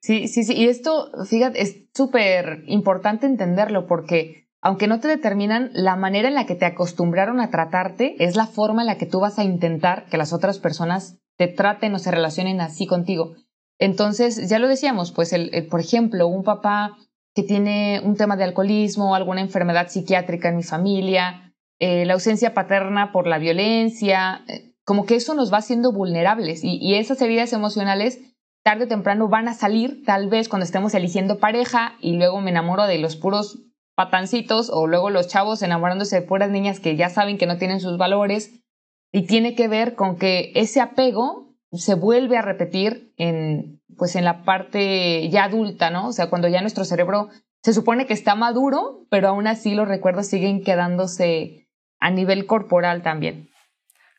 Sí, 0.00 0.28
sí, 0.28 0.44
sí. 0.44 0.54
Y 0.54 0.68
esto, 0.68 1.10
fíjate, 1.24 1.60
es 1.60 1.88
súper 1.94 2.62
importante 2.66 3.26
entenderlo 3.26 3.86
porque 3.86 4.46
aunque 4.60 4.88
no 4.88 5.00
te 5.00 5.08
determinan, 5.08 5.70
la 5.74 5.96
manera 5.96 6.28
en 6.28 6.34
la 6.34 6.46
que 6.46 6.56
te 6.56 6.64
acostumbraron 6.64 7.40
a 7.40 7.50
tratarte 7.50 8.16
es 8.18 8.36
la 8.36 8.46
forma 8.46 8.82
en 8.82 8.86
la 8.86 8.98
que 8.98 9.06
tú 9.06 9.20
vas 9.20 9.38
a 9.38 9.44
intentar 9.44 10.06
que 10.06 10.16
las 10.16 10.32
otras 10.32 10.58
personas 10.58 11.18
te 11.36 11.48
traten 11.48 11.94
o 11.94 11.98
se 11.98 12.10
relacionen 12.10 12.60
así 12.60 12.86
contigo. 12.86 13.36
Entonces, 13.78 14.48
ya 14.48 14.58
lo 14.58 14.68
decíamos, 14.68 15.12
pues, 15.12 15.32
el, 15.32 15.66
por 15.68 15.80
ejemplo, 15.80 16.26
un 16.28 16.44
papá 16.44 16.96
que 17.34 17.42
tiene 17.42 18.00
un 18.02 18.16
tema 18.16 18.36
de 18.36 18.44
alcoholismo, 18.44 19.14
alguna 19.14 19.42
enfermedad 19.42 19.88
psiquiátrica 19.88 20.48
en 20.48 20.56
mi 20.56 20.62
familia, 20.62 21.54
eh, 21.78 22.06
la 22.06 22.14
ausencia 22.14 22.54
paterna 22.54 23.12
por 23.12 23.26
la 23.26 23.38
violencia, 23.38 24.42
eh, 24.48 24.72
como 24.86 25.04
que 25.04 25.16
eso 25.16 25.34
nos 25.34 25.52
va 25.52 25.58
haciendo 25.58 25.92
vulnerables 25.92 26.62
y, 26.62 26.94
esas 26.94 27.20
heridas 27.20 27.52
emocionales 27.52 28.20
tarde 28.62 28.84
o 28.84 28.88
temprano 28.88 29.28
van 29.28 29.48
a 29.48 29.54
salir, 29.54 30.02
tal 30.04 30.28
vez 30.28 30.48
cuando 30.48 30.64
estemos 30.64 30.94
eligiendo 30.94 31.38
pareja 31.38 31.94
y 32.00 32.16
luego 32.16 32.40
me 32.40 32.50
enamoro 32.50 32.86
de 32.86 32.98
los 32.98 33.16
puros 33.16 33.62
patancitos 33.94 34.70
o 34.70 34.86
luego 34.86 35.10
los 35.10 35.28
chavos 35.28 35.62
enamorándose 35.62 36.20
de 36.20 36.26
puras 36.26 36.50
niñas 36.50 36.80
que 36.80 36.96
ya 36.96 37.10
saben 37.10 37.36
que 37.36 37.46
no 37.46 37.58
tienen 37.58 37.80
sus 37.80 37.98
valores 37.98 38.60
y 39.12 39.26
tiene 39.26 39.54
que 39.54 39.68
ver 39.68 39.94
con 39.94 40.16
que 40.16 40.52
ese 40.54 40.80
apego 40.80 41.45
se 41.72 41.94
vuelve 41.94 42.36
a 42.38 42.42
repetir 42.42 43.12
en 43.16 43.80
pues 43.96 44.14
en 44.16 44.24
la 44.24 44.44
parte 44.44 45.28
ya 45.30 45.44
adulta, 45.44 45.90
¿no? 45.90 46.08
O 46.08 46.12
sea, 46.12 46.28
cuando 46.28 46.48
ya 46.48 46.60
nuestro 46.60 46.84
cerebro 46.84 47.30
se 47.62 47.72
supone 47.72 48.06
que 48.06 48.14
está 48.14 48.34
maduro, 48.34 49.06
pero 49.10 49.28
aún 49.28 49.46
así 49.46 49.74
los 49.74 49.88
recuerdos 49.88 50.26
siguen 50.26 50.62
quedándose 50.62 51.68
a 51.98 52.10
nivel 52.10 52.46
corporal 52.46 53.02
también. 53.02 53.48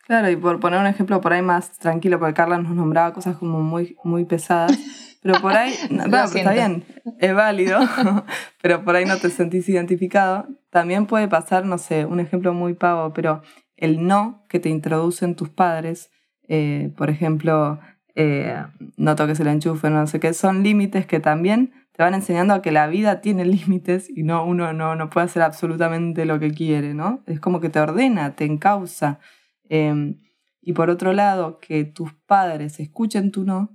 Claro, 0.05 0.29
y 0.29 0.35
por 0.35 0.59
poner 0.59 0.79
un 0.79 0.87
ejemplo 0.87 1.19
por 1.21 1.33
ahí 1.33 1.41
más 1.41 1.77
tranquilo, 1.77 2.17
porque 2.17 2.33
Carla 2.33 2.57
nos 2.57 2.73
nombraba 2.73 3.13
cosas 3.13 3.37
como 3.37 3.61
muy, 3.61 3.97
muy 4.03 4.25
pesadas, 4.25 4.77
pero 5.21 5.41
por 5.41 5.53
ahí, 5.53 5.73
no, 5.89 6.05
está 6.23 6.53
bien, 6.53 6.85
es 7.19 7.35
válido, 7.35 7.79
pero 8.61 8.83
por 8.83 8.95
ahí 8.95 9.05
no 9.05 9.17
te 9.17 9.29
sentís 9.29 9.67
identificado. 9.69 10.47
También 10.69 11.07
puede 11.07 11.27
pasar, 11.27 11.65
no 11.65 11.77
sé, 11.77 12.05
un 12.05 12.19
ejemplo 12.19 12.53
muy 12.53 12.73
pavo, 12.73 13.13
pero 13.13 13.41
el 13.75 14.07
no 14.07 14.45
que 14.49 14.59
te 14.59 14.69
introducen 14.69 15.35
tus 15.35 15.49
padres, 15.49 16.09
eh, 16.47 16.91
por 16.95 17.09
ejemplo, 17.09 17.79
eh, 18.15 18.63
no 18.95 19.15
toques 19.15 19.39
el 19.39 19.47
enchufe, 19.47 19.89
no 19.89 20.07
sé 20.07 20.19
qué, 20.19 20.33
son 20.33 20.63
límites 20.63 21.05
que 21.05 21.19
también 21.19 21.73
te 21.91 22.03
van 22.03 22.13
enseñando 22.13 22.53
a 22.53 22.61
que 22.61 22.71
la 22.71 22.87
vida 22.87 23.21
tiene 23.21 23.45
límites 23.45 24.09
y 24.09 24.23
no 24.23 24.45
uno 24.45 24.73
no, 24.73 24.95
no 24.95 25.09
puede 25.09 25.25
hacer 25.25 25.41
absolutamente 25.41 26.25
lo 26.25 26.39
que 26.39 26.51
quiere, 26.51 26.93
¿no? 26.93 27.21
Es 27.27 27.39
como 27.39 27.59
que 27.59 27.69
te 27.69 27.79
ordena, 27.79 28.35
te 28.35 28.45
encausa. 28.45 29.19
Em, 29.69 30.19
y 30.61 30.73
por 30.73 30.89
otro 30.89 31.13
lado, 31.13 31.59
que 31.59 31.85
tus 31.85 32.13
padres 32.13 32.79
escuchen 32.79 33.31
tu 33.31 33.43
no, 33.43 33.71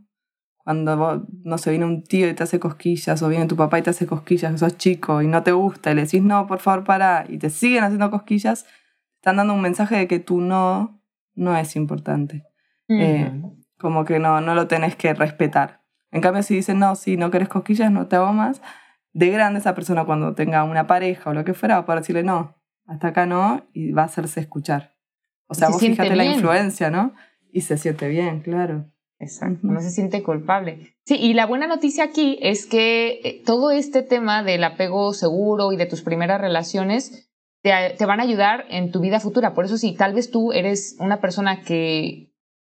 cuando 0.64 1.26
no 1.44 1.58
se 1.58 1.70
viene 1.70 1.86
un 1.86 2.04
tío 2.04 2.28
y 2.28 2.34
te 2.34 2.42
hace 2.44 2.60
cosquillas, 2.60 3.22
o 3.22 3.28
viene 3.28 3.46
tu 3.46 3.56
papá 3.56 3.78
y 3.78 3.82
te 3.82 3.90
hace 3.90 4.06
cosquillas, 4.06 4.52
que 4.52 4.58
sos 4.58 4.76
chico 4.76 5.22
y 5.22 5.26
no 5.26 5.42
te 5.42 5.52
gusta, 5.52 5.90
y 5.90 5.94
le 5.94 6.02
decís 6.02 6.22
no, 6.22 6.46
por 6.46 6.60
favor, 6.60 6.84
para, 6.84 7.26
y 7.28 7.38
te 7.38 7.50
siguen 7.50 7.84
haciendo 7.84 8.10
cosquillas, 8.10 8.66
están 9.16 9.36
dando 9.36 9.54
un 9.54 9.60
mensaje 9.62 9.96
de 9.96 10.08
que 10.08 10.20
tu 10.20 10.40
no 10.40 11.02
no 11.34 11.56
es 11.56 11.76
importante. 11.76 12.44
Eh, 13.00 13.42
como 13.78 14.04
que 14.04 14.18
no, 14.18 14.40
no 14.40 14.54
lo 14.54 14.66
tenés 14.68 14.96
que 14.96 15.14
respetar. 15.14 15.82
En 16.10 16.20
cambio, 16.20 16.42
si 16.42 16.54
dicen, 16.54 16.78
no, 16.78 16.94
si 16.94 17.16
no 17.16 17.30
querés 17.30 17.48
cosquillas, 17.48 17.90
no 17.90 18.06
te 18.06 18.16
hago 18.16 18.32
más, 18.32 18.60
de 19.12 19.30
grande 19.30 19.60
esa 19.60 19.74
persona 19.74 20.04
cuando 20.04 20.34
tenga 20.34 20.64
una 20.64 20.86
pareja 20.86 21.30
o 21.30 21.34
lo 21.34 21.44
que 21.44 21.54
fuera 21.54 21.76
va 21.76 21.80
a 21.80 21.86
poder 21.86 22.00
decirle, 22.00 22.22
no, 22.22 22.54
hasta 22.86 23.08
acá 23.08 23.26
no, 23.26 23.66
y 23.72 23.92
va 23.92 24.02
a 24.02 24.06
hacerse 24.06 24.40
escuchar. 24.40 24.94
O 25.46 25.54
sea, 25.54 25.68
vos 25.68 25.80
fíjate 25.80 26.16
la 26.16 26.24
influencia, 26.24 26.90
¿no? 26.90 27.12
Y 27.50 27.62
se 27.62 27.76
siente 27.76 28.08
bien, 28.08 28.40
claro. 28.40 28.86
Exacto, 29.18 29.68
no 29.68 29.80
se 29.80 29.90
siente 29.90 30.22
culpable. 30.22 30.96
Sí, 31.04 31.16
y 31.16 31.34
la 31.34 31.46
buena 31.46 31.68
noticia 31.68 32.04
aquí 32.04 32.38
es 32.42 32.66
que 32.66 33.20
eh, 33.22 33.42
todo 33.44 33.70
este 33.70 34.02
tema 34.02 34.42
del 34.42 34.64
apego 34.64 35.12
seguro 35.12 35.72
y 35.72 35.76
de 35.76 35.86
tus 35.86 36.02
primeras 36.02 36.40
relaciones 36.40 37.30
te, 37.62 37.70
te, 37.96 38.04
van 38.04 38.18
a 38.18 38.24
ayudar 38.24 38.64
en 38.68 38.90
tu 38.90 39.00
vida 39.00 39.20
futura. 39.20 39.54
Por 39.54 39.64
eso 39.64 39.78
si 39.78 39.94
tal 39.94 40.14
vez 40.14 40.32
tú 40.32 40.52
eres 40.52 40.96
una 40.98 41.20
persona 41.20 41.60
que, 41.60 42.31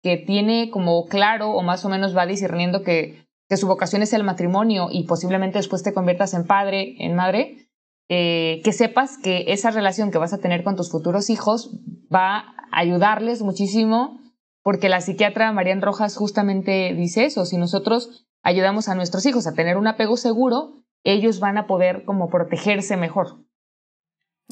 que 0.03 0.17
tiene 0.17 0.69
como 0.69 1.05
claro 1.07 1.51
o 1.51 1.63
más 1.63 1.83
o 1.85 1.89
menos 1.89 2.15
va 2.15 2.27
discerniendo 2.27 2.83
que 2.83 3.23
que 3.49 3.57
su 3.57 3.67
vocación 3.67 4.01
es 4.01 4.13
el 4.13 4.23
matrimonio 4.23 4.87
y 4.91 5.03
posiblemente 5.05 5.59
después 5.59 5.83
te 5.83 5.93
conviertas 5.93 6.33
en 6.33 6.45
padre, 6.45 6.95
en 6.99 7.15
madre, 7.15 7.67
eh, 8.09 8.61
que 8.63 8.73
sepas 8.73 9.17
que 9.17 9.45
esa 9.47 9.71
relación 9.71 10.11
que 10.11 10.17
vas 10.17 10.33
a 10.33 10.39
tener 10.39 10.63
con 10.63 10.75
tus 10.75 10.89
futuros 10.89 11.29
hijos 11.29 11.71
va 12.13 12.37
a 12.37 12.55
ayudarles 12.71 13.41
muchísimo, 13.41 14.19
porque 14.61 14.89
la 14.89 15.01
psiquiatra 15.01 15.51
Marian 15.51 15.81
Rojas 15.81 16.15
justamente 16.15 16.93
dice 16.95 17.25
eso, 17.25 17.45
si 17.45 17.57
nosotros 17.57 18.25
ayudamos 18.43 18.89
a 18.89 18.95
nuestros 18.95 19.25
hijos 19.25 19.45
a 19.45 19.53
tener 19.53 19.77
un 19.77 19.87
apego 19.87 20.17
seguro, 20.17 20.83
ellos 21.03 21.39
van 21.39 21.57
a 21.57 21.67
poder 21.67 22.05
como 22.05 22.29
protegerse 22.29 22.97
mejor. 22.97 23.45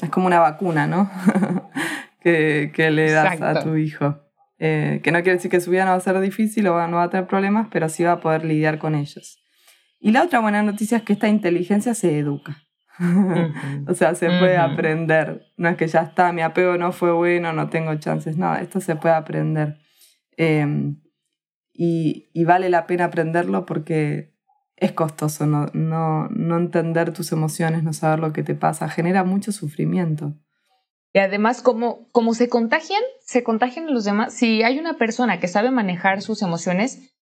Es 0.02 0.10
como 0.10 0.26
una 0.26 0.40
vacuna, 0.40 0.86
¿no? 0.86 1.10
que, 2.20 2.72
que, 2.74 2.90
le 2.90 3.10
das 3.10 3.40
a 3.40 3.62
tu 3.62 3.76
hijo. 3.76 4.16
Eh, 4.64 5.00
que 5.02 5.10
no 5.10 5.18
quiere 5.22 5.38
decir 5.38 5.50
que 5.50 5.60
su 5.60 5.72
vida 5.72 5.84
no 5.84 5.90
va 5.90 5.96
a 5.96 6.00
ser 6.00 6.20
difícil 6.20 6.68
o 6.68 6.86
no 6.86 6.98
va 6.98 7.02
a 7.02 7.10
tener 7.10 7.26
problemas, 7.26 7.66
pero 7.72 7.88
sí 7.88 8.04
va 8.04 8.12
a 8.12 8.20
poder 8.20 8.44
lidiar 8.44 8.78
con 8.78 8.94
ellos. 8.94 9.42
Y 9.98 10.12
la 10.12 10.22
otra 10.22 10.38
buena 10.38 10.62
noticia 10.62 10.98
es 10.98 11.02
que 11.02 11.14
esta 11.14 11.26
inteligencia 11.26 11.94
se 11.94 12.16
educa. 12.16 12.62
o 13.88 13.94
sea, 13.94 14.14
se 14.14 14.26
puede 14.26 14.58
aprender. 14.58 15.48
No 15.56 15.68
es 15.68 15.76
que 15.76 15.88
ya 15.88 16.02
está, 16.02 16.32
mi 16.32 16.42
apego 16.42 16.76
no 16.76 16.92
fue 16.92 17.10
bueno, 17.10 17.52
no 17.52 17.70
tengo 17.70 17.92
chances. 17.96 18.36
No, 18.36 18.54
esto 18.54 18.78
se 18.78 18.94
puede 18.94 19.16
aprender. 19.16 19.78
Em, 20.36 21.00
y, 21.72 22.30
y, 22.32 22.44
vale 22.44 22.70
la 22.70 22.86
pena 22.86 23.06
aprenderlo 23.06 23.66
porque 23.66 24.32
es 24.76 24.92
costoso 24.92 25.44
no, 25.44 25.66
no, 25.72 26.28
no 26.28 26.56
entender 26.56 27.12
tus 27.12 27.32
emociones, 27.32 27.82
no 27.82 27.92
saber 27.92 28.20
lo 28.20 28.32
que 28.32 28.44
te 28.44 28.54
pasa. 28.54 28.88
Genera 28.88 29.24
mucho 29.24 29.50
sufrimiento. 29.50 30.36
Y 31.14 31.18
además, 31.18 31.60
como, 31.60 32.08
como 32.10 32.34
se 32.34 32.48
contagian, 32.48 33.02
se 33.20 33.42
contagian 33.42 33.92
los 33.92 34.04
demás. 34.04 34.32
Si 34.32 34.62
hay 34.62 34.78
una 34.78 34.94
persona 34.94 35.40
que 35.40 35.48
sabe 35.48 35.70
manejar 35.70 36.22
sus 36.22 36.42
emociones 36.42 37.14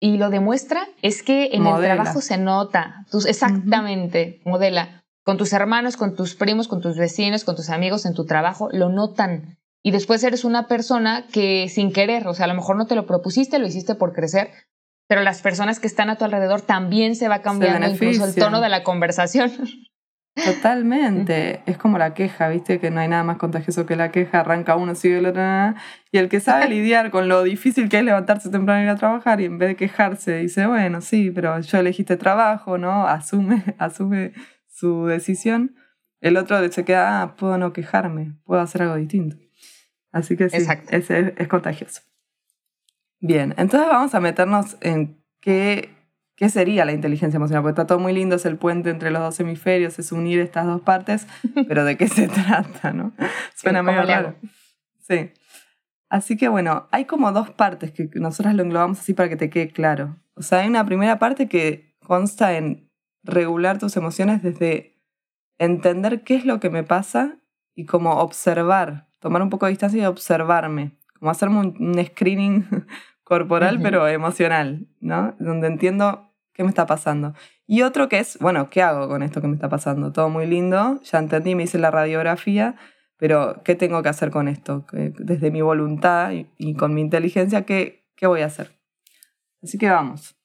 y 0.00 0.18
lo 0.18 0.28
demuestra, 0.30 0.86
es 1.00 1.22
que 1.22 1.50
en 1.52 1.66
el 1.66 1.80
trabajo 1.80 2.20
se 2.20 2.36
nota. 2.36 3.06
exactamente, 3.26 4.40
modela. 4.44 5.04
Con 5.24 5.38
tus 5.38 5.52
hermanos, 5.52 5.96
con 5.96 6.16
tus 6.16 6.34
primos, 6.34 6.68
con 6.68 6.80
tus 6.80 6.96
vecinos, 6.98 7.44
con 7.44 7.56
tus 7.56 7.70
amigos 7.70 8.04
en 8.04 8.14
tu 8.14 8.26
trabajo, 8.26 8.68
lo 8.72 8.90
notan. 8.90 9.58
Y 9.82 9.92
después 9.92 10.22
eres 10.24 10.44
una 10.44 10.66
persona 10.66 11.26
que 11.32 11.68
sin 11.68 11.92
querer, 11.92 12.26
o 12.26 12.34
sea, 12.34 12.44
a 12.44 12.48
lo 12.48 12.54
mejor 12.54 12.76
no 12.76 12.86
te 12.86 12.96
lo 12.96 13.06
propusiste, 13.06 13.58
lo 13.58 13.66
hiciste 13.66 13.94
por 13.94 14.12
crecer, 14.12 14.50
pero 15.08 15.22
las 15.22 15.42
personas 15.42 15.80
que 15.80 15.86
están 15.86 16.10
a 16.10 16.16
tu 16.16 16.24
alrededor 16.24 16.62
también 16.62 17.16
se 17.16 17.28
va 17.28 17.42
cambiando 17.42 17.88
incluso 17.88 18.24
el 18.24 18.34
tono 18.34 18.60
de 18.60 18.68
la 18.68 18.82
conversación. 18.82 19.52
Totalmente. 20.34 21.62
Es 21.66 21.76
como 21.76 21.98
la 21.98 22.14
queja, 22.14 22.48
¿viste? 22.48 22.80
Que 22.80 22.90
no 22.90 23.00
hay 23.00 23.08
nada 23.08 23.22
más 23.22 23.36
contagioso 23.36 23.84
que 23.84 23.96
la 23.96 24.10
queja. 24.10 24.40
Arranca 24.40 24.76
uno, 24.76 24.94
sigue 24.94 25.18
el 25.18 25.26
otro. 25.26 25.42
Y 26.10 26.18
el 26.18 26.28
que 26.28 26.40
sabe 26.40 26.68
lidiar 26.70 27.10
con 27.10 27.28
lo 27.28 27.42
difícil 27.42 27.88
que 27.88 27.98
es 27.98 28.04
levantarse 28.04 28.48
temprano 28.48 28.80
y 28.80 28.84
ir 28.84 28.90
a 28.90 28.96
trabajar 28.96 29.40
y 29.40 29.44
en 29.44 29.58
vez 29.58 29.70
de 29.70 29.76
quejarse 29.76 30.38
dice, 30.38 30.66
bueno, 30.66 31.00
sí, 31.02 31.30
pero 31.30 31.60
yo 31.60 31.78
elegí 31.78 32.02
este 32.02 32.16
trabajo, 32.16 32.78
¿no? 32.78 33.06
Asume, 33.06 33.62
asume 33.78 34.32
su 34.66 35.06
decisión. 35.06 35.76
El 36.20 36.36
otro 36.36 36.66
se 36.70 36.84
queda, 36.84 37.22
ah, 37.22 37.34
puedo 37.34 37.58
no 37.58 37.72
quejarme, 37.72 38.34
puedo 38.44 38.60
hacer 38.60 38.82
algo 38.82 38.96
distinto. 38.96 39.36
Así 40.12 40.36
que 40.36 40.48
sí, 40.48 40.64
es, 40.90 41.10
es 41.10 41.48
contagioso. 41.48 42.02
Bien, 43.20 43.54
entonces 43.56 43.88
vamos 43.88 44.14
a 44.14 44.20
meternos 44.20 44.76
en 44.80 45.22
qué 45.40 45.90
¿Qué 46.36 46.48
sería 46.48 46.84
la 46.84 46.92
inteligencia 46.92 47.36
emocional? 47.36 47.62
Porque 47.62 47.80
está 47.80 47.86
todo 47.86 47.98
muy 47.98 48.12
lindo, 48.12 48.36
es 48.36 48.46
el 48.46 48.56
puente 48.56 48.90
entre 48.90 49.10
los 49.10 49.20
dos 49.20 49.38
hemisferios, 49.40 49.98
es 49.98 50.12
unir 50.12 50.40
estas 50.40 50.66
dos 50.66 50.80
partes, 50.80 51.26
pero 51.68 51.84
¿de 51.84 51.96
qué 51.96 52.08
se 52.08 52.28
trata? 52.28 52.92
¿no? 52.92 53.12
Suena 53.54 53.82
medio 53.82 54.02
raro. 54.02 54.34
Sí. 54.98 55.30
Así 56.08 56.36
que 56.36 56.48
bueno, 56.48 56.88
hay 56.90 57.06
como 57.06 57.32
dos 57.32 57.50
partes 57.50 57.92
que 57.92 58.08
nosotros 58.14 58.54
lo 58.54 58.62
englobamos 58.62 59.00
así 59.00 59.14
para 59.14 59.28
que 59.28 59.36
te 59.36 59.50
quede 59.50 59.70
claro. 59.70 60.16
O 60.34 60.42
sea, 60.42 60.60
hay 60.60 60.68
una 60.68 60.84
primera 60.84 61.18
parte 61.18 61.48
que 61.48 61.96
consta 62.04 62.56
en 62.56 62.90
regular 63.22 63.78
tus 63.78 63.96
emociones 63.96 64.42
desde 64.42 65.00
entender 65.58 66.22
qué 66.22 66.34
es 66.34 66.44
lo 66.44 66.60
que 66.60 66.70
me 66.70 66.82
pasa 66.82 67.38
y 67.74 67.86
como 67.86 68.12
observar 68.16 69.06
tomar 69.22 69.40
un 69.40 69.50
poco 69.50 69.66
de 69.66 69.70
distancia 69.70 70.02
y 70.02 70.04
observarme, 70.04 70.98
como 71.18 71.30
hacerme 71.30 71.60
un, 71.60 72.04
screening 72.04 72.66
corporal, 73.32 73.80
pero 73.80 74.06
emocional, 74.08 74.88
¿no? 75.00 75.34
Donde 75.38 75.66
entiendo 75.66 76.34
qué 76.52 76.64
me 76.64 76.68
está 76.68 76.84
pasando. 76.84 77.32
Y 77.66 77.80
otro 77.80 78.10
que 78.10 78.18
es, 78.18 78.36
bueno, 78.40 78.68
¿qué 78.68 78.82
hago 78.82 79.08
con 79.08 79.22
esto 79.22 79.40
que 79.40 79.48
me 79.48 79.54
está 79.54 79.70
pasando? 79.70 80.12
Todo 80.12 80.28
muy 80.28 80.46
lindo, 80.46 81.00
ya 81.02 81.18
entendí, 81.18 81.54
me 81.54 81.62
hice 81.62 81.78
la 81.78 81.90
radiografía, 81.90 82.74
pero 83.16 83.62
¿qué 83.64 83.74
tengo 83.74 84.02
que 84.02 84.10
hacer 84.10 84.30
con 84.30 84.48
esto? 84.48 84.84
Desde 84.92 85.50
mi 85.50 85.62
voluntad 85.62 86.32
y, 86.58 86.74
con 86.74 86.92
mi 86.92 87.00
inteligencia, 87.00 87.62
¿qué, 87.62 88.04
¿qué 88.16 88.26
voy 88.26 88.42
a 88.42 88.46
hacer? 88.46 88.72
Así 89.62 89.78
que 89.78 89.88
vamos. 89.88 90.36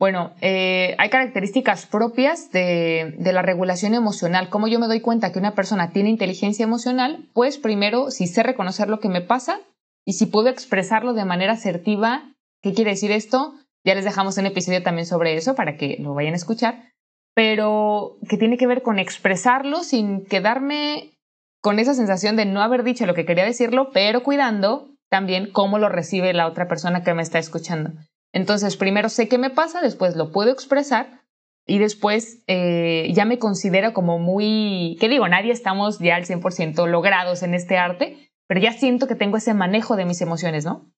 Bueno, 0.00 0.34
eh, 0.40 0.96
hay 0.98 1.10
características 1.10 1.86
propias 1.86 2.50
de, 2.50 3.14
de, 3.16 3.32
la 3.32 3.42
regulación 3.42 3.94
emocional. 3.94 4.48
¿Cómo 4.48 4.66
yo 4.66 4.80
me 4.80 4.88
doy 4.88 5.00
cuenta 5.00 5.30
que 5.30 5.38
una 5.38 5.54
persona 5.54 5.92
tiene 5.92 6.10
inteligencia 6.10 6.64
emocional? 6.64 7.28
Pues 7.32 7.58
primero, 7.58 8.10
si 8.10 8.26
sé 8.26 8.42
reconocer 8.42 8.88
lo 8.88 8.98
que 8.98 9.08
me 9.08 9.20
pasa 9.20 9.60
y 10.04 10.14
si 10.14 10.26
puedo 10.26 10.48
expresarlo 10.48 11.14
de 11.14 11.24
manera 11.24 11.54
asertiva. 11.54 12.30
¿Qué 12.62 12.72
quiere 12.72 12.92
decir 12.92 13.12
esto? 13.12 13.54
Ya 13.84 13.94
les 13.94 14.04
dejamos 14.04 14.38
un 14.38 14.46
episodio 14.46 14.82
también 14.82 15.06
sobre 15.06 15.36
eso 15.36 15.54
para 15.54 15.76
que 15.76 15.96
lo 16.00 16.14
vayan 16.14 16.32
a 16.32 16.36
escuchar. 16.36 16.92
Pero 17.34 18.16
que 18.28 18.36
tiene 18.36 18.56
que 18.56 18.66
ver 18.66 18.82
con 18.82 18.98
expresarlo 18.98 19.82
sin 19.82 20.24
quedarme 20.24 21.14
con 21.60 21.78
esa 21.78 21.94
sensación 21.94 22.36
de 22.36 22.44
no 22.44 22.62
haber 22.62 22.84
dicho 22.84 23.06
lo 23.06 23.14
que 23.14 23.24
quería 23.24 23.44
decirlo, 23.44 23.90
pero 23.92 24.22
cuidando 24.22 24.90
también 25.08 25.50
cómo 25.50 25.78
lo 25.78 25.88
recibe 25.88 26.32
la 26.34 26.46
otra 26.46 26.68
persona 26.68 27.02
que 27.02 27.14
me 27.14 27.22
está 27.22 27.38
escuchando. 27.38 27.92
Entonces, 28.32 28.76
primero 28.76 29.08
sé 29.08 29.28
qué 29.28 29.38
me 29.38 29.50
pasa, 29.50 29.80
después 29.80 30.16
lo 30.16 30.30
puedo 30.30 30.50
expresar 30.50 31.22
y 31.66 31.78
después 31.78 32.42
eh, 32.46 33.10
ya 33.14 33.24
me 33.24 33.38
considero 33.38 33.94
como 33.94 34.18
muy, 34.18 34.98
¿qué 35.00 35.08
digo? 35.08 35.26
Nadie 35.28 35.52
estamos 35.52 35.98
ya 36.00 36.16
al 36.16 36.26
100% 36.26 36.86
logrados 36.86 37.42
en 37.42 37.54
este 37.54 37.78
arte, 37.78 38.30
pero 38.46 38.60
ya 38.60 38.72
siento 38.72 39.06
que 39.06 39.14
tengo 39.14 39.36
ese 39.36 39.54
manejo 39.54 39.96
de 39.96 40.04
mis 40.04 40.20
emociones, 40.20 40.64
¿no? 40.64 40.92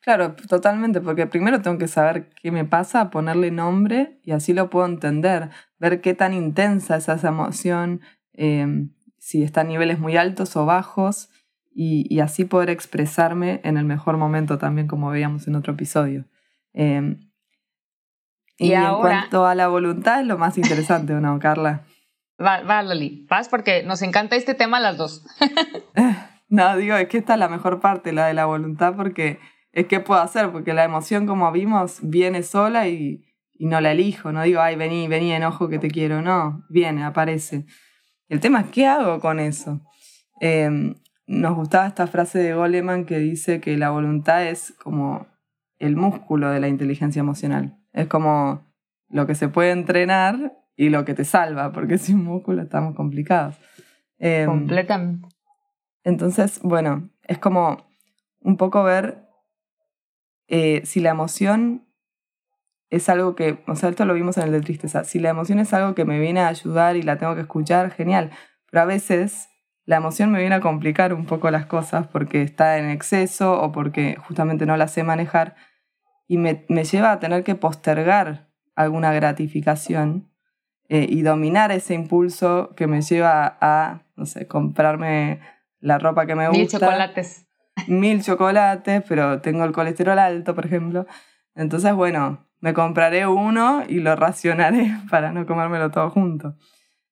Claro, 0.00 0.34
totalmente, 0.34 1.00
porque 1.00 1.28
primero 1.28 1.62
tengo 1.62 1.78
que 1.78 1.86
saber 1.86 2.30
qué 2.30 2.50
me 2.50 2.64
pasa, 2.64 3.10
ponerle 3.10 3.52
nombre 3.52 4.18
y 4.24 4.32
así 4.32 4.52
lo 4.52 4.68
puedo 4.68 4.86
entender, 4.86 5.50
ver 5.78 6.00
qué 6.00 6.14
tan 6.14 6.34
intensa 6.34 6.96
es 6.96 7.08
esa 7.08 7.28
emoción, 7.28 8.00
em, 8.32 8.92
si 9.18 9.44
está 9.44 9.60
a 9.60 9.64
niveles 9.64 10.00
muy 10.00 10.16
altos 10.16 10.56
o 10.56 10.66
bajos, 10.66 11.30
y, 11.74 12.12
y 12.14 12.20
así 12.20 12.44
poder 12.44 12.68
expresarme 12.68 13.60
en 13.64 13.76
el 13.76 13.84
mejor 13.84 14.16
momento 14.16 14.58
también, 14.58 14.88
como 14.88 15.10
veíamos 15.10 15.46
en 15.46 15.54
otro 15.54 15.72
episodio. 15.72 16.26
Em, 16.72 17.30
y, 18.58 18.72
en 18.72 18.94
cuanto 18.96 19.46
a 19.46 19.54
la 19.54 19.68
voluntad 19.68 20.20
es 20.20 20.26
lo 20.26 20.36
más 20.38 20.58
interesante, 20.58 21.14
no, 21.14 21.38
Carla? 21.38 21.84
Va, 22.40 22.62
va, 22.62 22.82
Loli, 22.82 23.26
vas 23.28 23.48
porque 23.48 23.82
nos 23.82 24.02
encanta 24.02 24.36
este 24.36 24.54
tema 24.54 24.78
a 24.78 24.80
las 24.80 24.96
dos. 24.96 25.24
no, 26.52 26.76
digo, 26.76 26.96
es 26.96 27.08
que 27.08 27.16
esta 27.16 27.32
es 27.32 27.38
la 27.38 27.48
mejor 27.48 27.80
parte, 27.80 28.12
la 28.12 28.26
de 28.26 28.34
la 28.34 28.44
voluntad, 28.44 28.94
porque 28.94 29.38
es 29.72 29.86
que 29.86 30.00
puedo 30.00 30.20
hacer, 30.20 30.52
porque 30.52 30.74
la 30.74 30.84
emoción, 30.84 31.26
como 31.26 31.50
vimos, 31.50 32.00
viene 32.02 32.42
sola 32.42 32.88
y, 32.88 33.24
y 33.54 33.64
no 33.64 33.80
la 33.80 33.92
elijo. 33.92 34.32
No 34.32 34.42
digo, 34.42 34.60
ay, 34.60 34.76
vení, 34.76 35.08
vení, 35.08 35.32
enojo 35.32 35.70
que 35.70 35.78
te 35.78 35.90
quiero. 35.90 36.20
No, 36.20 36.62
viene, 36.68 37.04
aparece. 37.04 37.64
El 38.28 38.40
tema 38.40 38.60
es, 38.60 38.66
¿qué 38.66 38.86
hago 38.86 39.18
con 39.18 39.40
eso? 39.40 39.80
Em, 40.42 40.94
nos 41.26 41.54
gustaba 41.54 41.86
esta 41.86 42.06
frase 42.06 42.38
de 42.40 42.52
Goleman 42.52 43.06
que 43.06 43.18
dice 43.18 43.58
que 43.62 43.78
la 43.78 43.88
voluntad 43.88 44.46
es 44.46 44.72
como 44.72 45.26
el 45.78 45.96
músculo 45.96 46.50
de 46.50 46.60
la 46.60 46.68
inteligencia 46.68 47.20
emocional. 47.20 47.78
Es 47.94 48.08
como 48.08 48.70
lo 49.08 49.26
que 49.26 49.34
se 49.34 49.48
puede 49.48 49.70
entrenar 49.70 50.52
y 50.76 50.90
lo 50.90 51.06
que 51.06 51.14
te 51.14 51.24
salva, 51.24 51.72
porque 51.72 51.96
sin 51.96 52.22
músculo 52.22 52.60
estamos 52.60 52.94
complicados. 52.94 53.58
Eh. 54.18 54.44
Entonces, 56.04 56.60
bueno, 56.62 57.10
es 57.24 57.38
como 57.38 57.86
un 58.40 58.56
poco 58.56 58.82
ver 58.82 59.28
eh, 60.48 60.82
si 60.84 61.00
la 61.00 61.10
emoción 61.10 61.86
es 62.90 63.08
algo 63.08 63.34
que, 63.34 63.62
o 63.66 63.74
sea, 63.74 63.88
esto 63.88 64.04
lo 64.04 64.14
vimos 64.14 64.36
en 64.36 64.44
el 64.44 64.52
de 64.52 64.60
tristeza, 64.60 65.04
si 65.04 65.18
la 65.18 65.30
emoción 65.30 65.58
es 65.58 65.72
algo 65.72 65.94
que 65.94 66.04
me 66.04 66.18
viene 66.18 66.40
a 66.40 66.48
ayudar 66.48 66.96
y 66.96 67.02
la 67.02 67.16
tengo 67.16 67.34
que 67.34 67.40
escuchar, 67.40 67.90
genial, 67.90 68.30
pero 68.70 68.82
a 68.82 68.84
veces 68.84 69.48
la 69.84 69.96
emoción 69.96 70.30
me 70.30 70.40
viene 70.40 70.56
a 70.56 70.60
complicar 70.60 71.14
un 71.14 71.24
poco 71.26 71.50
las 71.50 71.66
cosas 71.66 72.06
porque 72.06 72.42
está 72.42 72.78
en 72.78 72.90
exceso 72.90 73.60
o 73.60 73.72
porque 73.72 74.16
justamente 74.16 74.66
no 74.66 74.76
la 74.76 74.88
sé 74.88 75.04
manejar 75.04 75.56
y 76.28 76.36
me, 76.36 76.64
lleva 76.68 77.12
a 77.12 77.18
tener 77.18 77.44
que 77.44 77.54
postergar 77.54 78.48
alguna 78.74 79.12
gratificación 79.12 80.30
eh, 80.88 81.06
y 81.08 81.22
dominar 81.22 81.72
ese 81.72 81.94
impulso 81.94 82.74
que 82.76 82.86
me 82.86 83.02
lleva 83.02 83.56
a, 83.60 84.02
no 84.16 84.26
sé, 84.26 84.46
comprarme 84.46 85.40
la 85.82 85.98
ropa 85.98 86.24
que 86.24 86.34
me 86.34 86.48
gusta. 86.48 86.58
Mil 86.58 86.68
chocolates. 86.68 87.46
Mil 87.88 88.22
chocolates, 88.22 89.02
pero 89.06 89.40
tengo 89.42 89.64
el 89.64 89.72
colesterol 89.72 90.18
alto, 90.18 90.54
por 90.54 90.64
ejemplo. 90.64 91.06
Entonces, 91.54 91.92
bueno, 91.94 92.46
me 92.60 92.72
compraré 92.72 93.26
uno 93.26 93.82
y 93.86 94.00
lo 94.00 94.16
racionaré 94.16 94.96
para 95.10 95.32
no 95.32 95.44
comérmelo 95.44 95.90
todo 95.90 96.08
junto. 96.08 96.56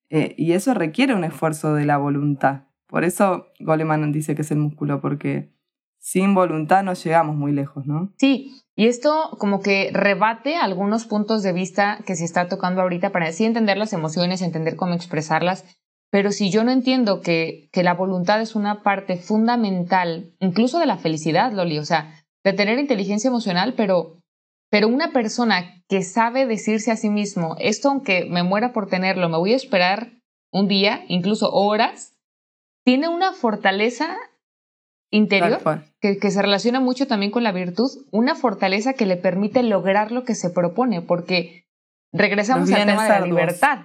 Eh, 0.08 0.34
y 0.38 0.52
eso 0.52 0.72
requiere 0.72 1.14
un 1.14 1.24
esfuerzo 1.24 1.74
de 1.74 1.84
la 1.84 1.98
voluntad. 1.98 2.62
Por 2.86 3.04
eso 3.04 3.48
Goleman 3.60 4.10
dice 4.12 4.34
que 4.34 4.42
es 4.42 4.50
el 4.50 4.58
músculo, 4.58 5.00
porque 5.00 5.52
sin 5.98 6.34
voluntad 6.34 6.82
no 6.82 6.94
llegamos 6.94 7.36
muy 7.36 7.52
lejos, 7.52 7.86
¿no? 7.86 8.12
Sí, 8.16 8.52
y 8.74 8.86
esto 8.86 9.36
como 9.38 9.60
que 9.60 9.90
rebate 9.92 10.56
algunos 10.56 11.04
puntos 11.04 11.42
de 11.42 11.52
vista 11.52 11.98
que 12.06 12.16
se 12.16 12.24
está 12.24 12.48
tocando 12.48 12.80
ahorita 12.80 13.10
para 13.10 13.28
así 13.28 13.44
entender 13.44 13.76
las 13.76 13.92
emociones, 13.92 14.42
entender 14.42 14.76
cómo 14.76 14.94
expresarlas. 14.94 15.64
Pero 16.10 16.32
si 16.32 16.50
yo 16.50 16.64
no 16.64 16.72
entiendo 16.72 17.20
que, 17.20 17.68
que 17.72 17.82
la 17.82 17.94
voluntad 17.94 18.40
es 18.40 18.54
una 18.56 18.82
parte 18.82 19.16
fundamental, 19.16 20.32
incluso 20.40 20.78
de 20.78 20.86
la 20.86 20.96
felicidad, 20.96 21.52
Loli, 21.52 21.78
o 21.78 21.84
sea, 21.84 22.24
de 22.44 22.52
tener 22.52 22.78
inteligencia 22.78 23.28
emocional, 23.28 23.74
pero, 23.76 24.20
pero 24.70 24.88
una 24.88 25.12
persona 25.12 25.82
que 25.88 26.02
sabe 26.02 26.46
decirse 26.46 26.90
a 26.90 26.96
sí 26.96 27.10
mismo, 27.10 27.56
esto 27.60 27.90
aunque 27.90 28.24
me 28.24 28.42
muera 28.42 28.72
por 28.72 28.88
tenerlo, 28.88 29.28
me 29.28 29.38
voy 29.38 29.52
a 29.52 29.56
esperar 29.56 30.12
un 30.52 30.66
día, 30.66 31.04
incluso 31.06 31.52
horas, 31.52 32.14
tiene 32.84 33.08
una 33.08 33.32
fortaleza 33.32 34.16
interior 35.12 35.60
que, 36.00 36.18
que, 36.18 36.30
se 36.30 36.42
relaciona 36.42 36.80
mucho 36.80 37.06
también 37.06 37.30
con 37.30 37.44
la 37.44 37.52
virtud, 37.52 37.90
una 38.10 38.34
fortaleza 38.34 38.94
que 38.94 39.06
le 39.06 39.16
permite 39.16 39.62
lograr 39.62 40.12
lo 40.12 40.24
que 40.24 40.34
se 40.34 40.50
propone, 40.50 41.02
porque 41.02 41.66
regresamos 42.12 42.70
al 42.70 42.86
tema 42.86 43.04
de 43.04 43.08
la 43.08 43.26
libertad. 43.26 43.78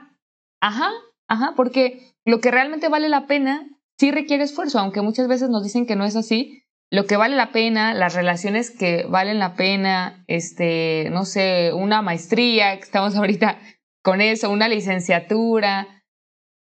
Ajá, 0.62 0.90
ajá, 1.28 1.54
porque 1.56 2.16
lo 2.26 2.40
que 2.40 2.52
realmente 2.52 2.90
vale 2.90 3.10
la 3.10 3.28
pena 3.28 3.68
sí 3.98 4.12
requiere 4.12 4.44
esfuerzo, 4.44 4.80
aunque 4.80 5.02
muchas 5.02 5.28
veces 5.28 5.50
nos 5.50 5.64
dicen 5.64 5.86
que 5.86 5.96
no 5.96 6.06
es 6.06 6.16
así. 6.16 6.64
Lo 6.92 7.06
que 7.06 7.18
vale 7.18 7.36
la 7.36 7.52
pena, 7.52 7.94
las 7.94 8.14
relaciones 8.14 8.70
que 8.70 9.06
valen 9.06 9.40
la 9.40 9.56
pena, 9.56 10.24
este, 10.28 11.10
no 11.12 11.26
sé, 11.26 11.74
una 11.74 12.02
maestría, 12.02 12.78
que 12.78 12.84
estamos 12.84 13.16
ahorita 13.16 13.60
con 14.04 14.22
eso, 14.22 14.52
una 14.52 14.68
licenciatura, 14.68 16.04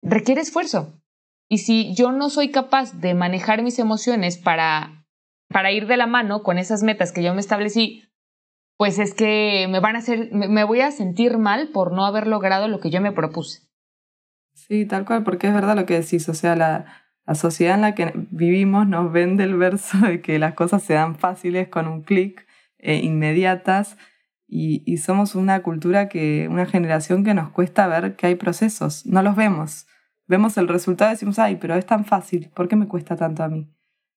requiere 0.02 0.42
esfuerzo. 0.42 1.02
Y 1.50 1.60
si 1.60 1.94
yo 1.94 2.12
no 2.12 2.30
soy 2.30 2.52
capaz 2.52 2.94
de 2.94 3.14
manejar 3.14 3.64
mis 3.64 3.80
emociones 3.80 4.38
para, 4.38 5.06
para 5.50 5.72
ir 5.72 5.88
de 5.88 5.98
la 5.98 6.08
mano 6.08 6.42
con 6.42 6.58
esas 6.58 6.84
metas 6.84 7.12
que 7.12 7.24
yo 7.24 7.34
me 7.34 7.42
establecí, 7.42 8.04
pues 8.78 9.00
es 9.00 9.14
que 9.14 9.68
me 9.70 9.80
van 9.80 9.96
a 9.96 10.00
hacer, 10.00 10.32
me 10.32 10.64
voy 10.64 10.82
a 10.82 10.92
sentir 10.92 11.38
mal 11.38 11.70
por 11.70 11.92
no 11.92 12.06
haber 12.06 12.28
logrado 12.28 12.68
lo 12.68 12.80
que 12.80 12.90
yo 12.90 13.02
me 13.02 13.12
propuse. 13.12 13.67
Sí, 14.58 14.86
tal 14.86 15.06
cual, 15.06 15.24
porque 15.24 15.48
es 15.48 15.54
verdad 15.54 15.76
lo 15.76 15.86
que 15.86 16.00
decís, 16.00 16.28
o 16.30 16.34
sea, 16.34 16.56
la, 16.56 16.86
la 17.26 17.36
sociedad 17.36 17.76
en 17.76 17.82
la 17.82 17.96
que 17.96 18.12
vivimos 18.32 18.88
nos 18.88 19.12
vende 19.12 19.44
el 19.44 19.56
verso 19.56 19.98
de 20.00 20.22
que 20.22 20.40
las 20.40 20.54
cosas 20.54 20.84
se 20.84 20.94
dan 20.94 21.16
fáciles 21.16 21.70
con 21.70 21.88
un 21.88 22.02
clic, 22.02 22.46
eh, 22.80 22.98
inmediatas, 22.98 23.98
y, 24.50 24.82
y, 24.86 24.98
somos 24.98 25.36
una 25.36 25.62
cultura 25.62 26.08
que, 26.08 26.48
una 26.50 26.66
generación 26.66 27.26
que 27.26 27.34
nos 27.34 27.50
cuesta 27.50 27.88
ver 27.88 28.16
que 28.16 28.28
hay 28.28 28.36
procesos, 28.36 29.06
no 29.06 29.22
los 29.22 29.36
vemos 29.36 29.88
vemos 30.28 30.58
el 30.58 30.68
resultado 30.68 31.12
y 31.12 31.14
decimos, 31.14 31.40
ay, 31.40 31.56
pero 31.56 31.76
es 31.76 31.86
tan 31.86 32.06
fácil, 32.06 32.52
¿por 32.54 32.68
qué 32.68 32.76
me 32.76 32.88
cuesta 32.88 33.16
tanto 33.16 33.44
a 33.44 33.48
mí? 33.48 33.74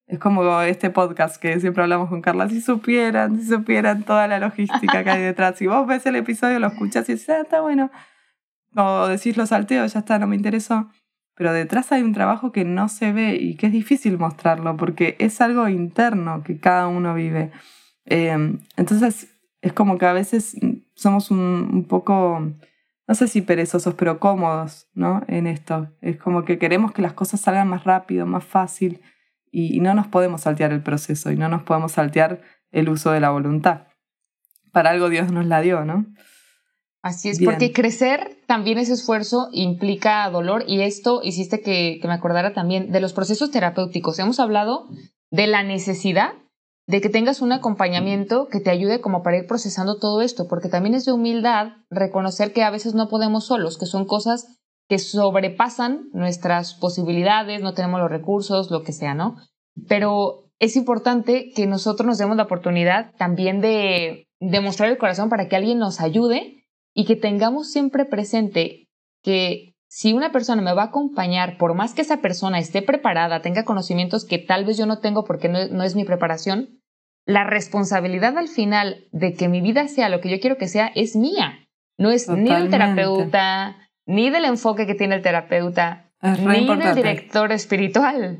Es 0.06 0.18
como 0.18 0.60
este 0.62 0.90
podcast 0.90 1.40
que 1.40 1.60
siempre 1.60 1.84
hablamos 1.84 2.08
con 2.08 2.20
Carla, 2.20 2.48
si 2.48 2.60
supieran, 2.60 3.38
si 3.40 3.46
supieran 3.46 4.02
toda 4.02 4.26
la 4.26 4.40
logística 4.40 5.04
que 5.04 5.10
hay 5.10 5.22
detrás. 5.22 5.56
Si 5.56 5.68
vos 5.68 5.86
ves 5.86 6.04
el 6.04 6.16
episodio, 6.16 6.58
lo 6.58 6.66
escuchas 6.66 7.08
y 7.08 7.12
dices, 7.12 7.30
ah, 7.30 7.40
está 7.42 7.60
bueno. 7.60 7.92
O 8.76 9.06
decís 9.06 9.36
lo 9.36 9.46
salteo, 9.46 9.86
ya 9.86 10.00
está, 10.00 10.18
no 10.18 10.26
me 10.26 10.36
interesó. 10.36 10.88
Pero 11.34 11.52
detrás 11.52 11.90
hay 11.92 12.02
un 12.02 12.12
trabajo 12.12 12.52
que 12.52 12.64
no 12.64 12.88
se 12.88 13.12
ve 13.12 13.36
y 13.36 13.56
que 13.56 13.66
es 13.66 13.72
difícil 13.72 14.18
mostrarlo 14.18 14.76
porque 14.76 15.16
es 15.18 15.40
algo 15.40 15.68
interno 15.68 16.42
que 16.42 16.58
cada 16.58 16.88
uno 16.88 17.14
vive. 17.14 17.50
Eh, 18.04 18.58
entonces 18.76 19.28
es 19.62 19.72
como 19.72 19.98
que 19.98 20.06
a 20.06 20.12
veces 20.12 20.56
somos 20.94 21.30
un, 21.30 21.38
un 21.72 21.84
poco 21.84 22.52
no 23.10 23.16
sé 23.16 23.26
si 23.26 23.42
perezosos, 23.42 23.94
pero 23.94 24.20
cómodos, 24.20 24.88
¿no? 24.94 25.24
En 25.26 25.48
esto. 25.48 25.88
Es 26.00 26.16
como 26.16 26.44
que 26.44 26.60
queremos 26.60 26.92
que 26.92 27.02
las 27.02 27.12
cosas 27.12 27.40
salgan 27.40 27.66
más 27.66 27.82
rápido, 27.82 28.24
más 28.24 28.44
fácil, 28.44 29.00
y, 29.50 29.80
no 29.80 29.94
nos 29.94 30.06
podemos 30.06 30.42
saltear 30.42 30.72
el 30.72 30.80
proceso 30.80 31.32
y 31.32 31.36
no 31.36 31.48
nos 31.48 31.62
podemos 31.62 31.92
saltear 31.92 32.40
el 32.70 32.88
uso 32.88 33.10
de 33.10 33.18
la 33.18 33.30
voluntad. 33.30 33.88
Para 34.70 34.90
algo 34.90 35.08
Dios 35.08 35.32
nos 35.32 35.46
la 35.46 35.60
dio, 35.60 35.84
¿no? 35.84 36.06
Así 37.02 37.30
es, 37.30 37.40
porque 37.42 37.72
crecer 37.72 38.36
también 38.46 38.78
ese 38.78 38.92
esfuerzo 38.92 39.48
implica 39.52 40.28
dolor 40.28 40.64
y 40.66 40.82
esto 40.82 41.20
hiciste 41.22 41.62
que, 41.62 41.98
que 42.00 42.08
me 42.08 42.14
acordara 42.14 42.52
también 42.52 42.92
de 42.92 43.00
los 43.00 43.14
procesos 43.14 43.50
terapéuticos. 43.50 44.18
Hemos 44.18 44.38
hablado 44.38 44.88
de 45.30 45.46
la 45.46 45.62
necesidad 45.62 46.34
de 46.86 47.00
que 47.00 47.08
tengas 47.08 47.40
un 47.40 47.52
acompañamiento 47.52 48.48
que 48.48 48.60
te 48.60 48.70
ayude 48.70 49.00
como 49.00 49.22
para 49.22 49.38
ir 49.38 49.46
procesando 49.46 49.98
todo 49.98 50.20
esto, 50.22 50.48
porque 50.48 50.68
también 50.68 50.94
es 50.94 51.04
de 51.04 51.12
humildad 51.12 51.68
reconocer 51.88 52.52
que 52.52 52.64
a 52.64 52.70
veces 52.70 52.94
no 52.94 53.08
podemos 53.08 53.46
solos, 53.46 53.78
que 53.78 53.86
son 53.86 54.04
cosas 54.04 54.58
que 54.88 54.98
sobrepasan 54.98 56.08
nuestras 56.12 56.74
posibilidades, 56.74 57.62
no 57.62 57.74
tenemos 57.74 58.00
los 58.00 58.10
recursos, 58.10 58.72
lo 58.72 58.82
que 58.82 58.92
sea, 58.92 59.14
¿no? 59.14 59.36
Pero 59.88 60.50
es 60.58 60.74
importante 60.74 61.52
que 61.54 61.68
nosotros 61.68 62.06
nos 62.06 62.18
demos 62.18 62.36
la 62.36 62.42
oportunidad 62.42 63.14
también 63.16 63.60
de 63.60 64.26
demostrar 64.40 64.90
el 64.90 64.98
corazón 64.98 65.28
para 65.28 65.48
que 65.48 65.54
alguien 65.54 65.78
nos 65.78 66.00
ayude 66.00 66.59
y 66.94 67.04
que 67.04 67.16
tengamos 67.16 67.70
siempre 67.70 68.04
presente 68.04 68.88
que 69.22 69.74
si 69.88 70.12
una 70.12 70.30
persona 70.30 70.62
me 70.62 70.72
va 70.72 70.82
a 70.82 70.86
acompañar, 70.86 71.56
por 71.58 71.74
más 71.74 71.94
que 71.94 72.02
esa 72.02 72.18
persona 72.18 72.58
esté 72.58 72.80
preparada, 72.80 73.42
tenga 73.42 73.64
conocimientos 73.64 74.24
que 74.24 74.38
tal 74.38 74.64
vez 74.64 74.76
yo 74.76 74.86
no 74.86 75.00
tengo 75.00 75.24
porque 75.24 75.48
no, 75.48 75.82
es 75.82 75.96
mi 75.96 76.04
preparación, 76.04 76.80
la 77.26 77.44
responsabilidad 77.44 78.38
al 78.38 78.48
final 78.48 79.08
de 79.12 79.34
que 79.34 79.48
mi 79.48 79.60
vida 79.60 79.88
sea 79.88 80.08
lo 80.08 80.20
que 80.20 80.30
yo 80.30 80.40
quiero 80.40 80.58
que 80.58 80.68
sea 80.68 80.86
es 80.94 81.16
mía. 81.16 81.66
No 81.98 82.10
es 82.10 82.28
ni 82.28 82.50
del 82.50 82.70
terapeuta, 82.70 83.76
ni 84.06 84.30
del 84.30 84.44
enfoque 84.44 84.86
que 84.86 84.94
tiene 84.94 85.16
el 85.16 85.22
terapeuta, 85.22 86.12
ni 86.22 86.66
del 86.66 86.94
director 86.94 87.52
espiritual. 87.52 88.38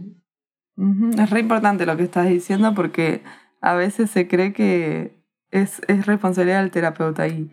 Es 1.19 1.31
re 1.31 1.41
importante 1.41 1.85
lo 1.85 1.97
que 1.97 2.05
estás 2.05 2.29
diciendo 2.29 2.75
porque 2.75 3.23
a 3.61 3.75
veces 3.75 4.11
se 4.11 4.29
cree 4.29 4.53
que 4.53 5.21
es, 5.51 5.83
es 5.89 6.07
responsabilidad 6.07 6.63
del 6.63 6.71
terapeuta 6.71 7.27
y 7.29 7.51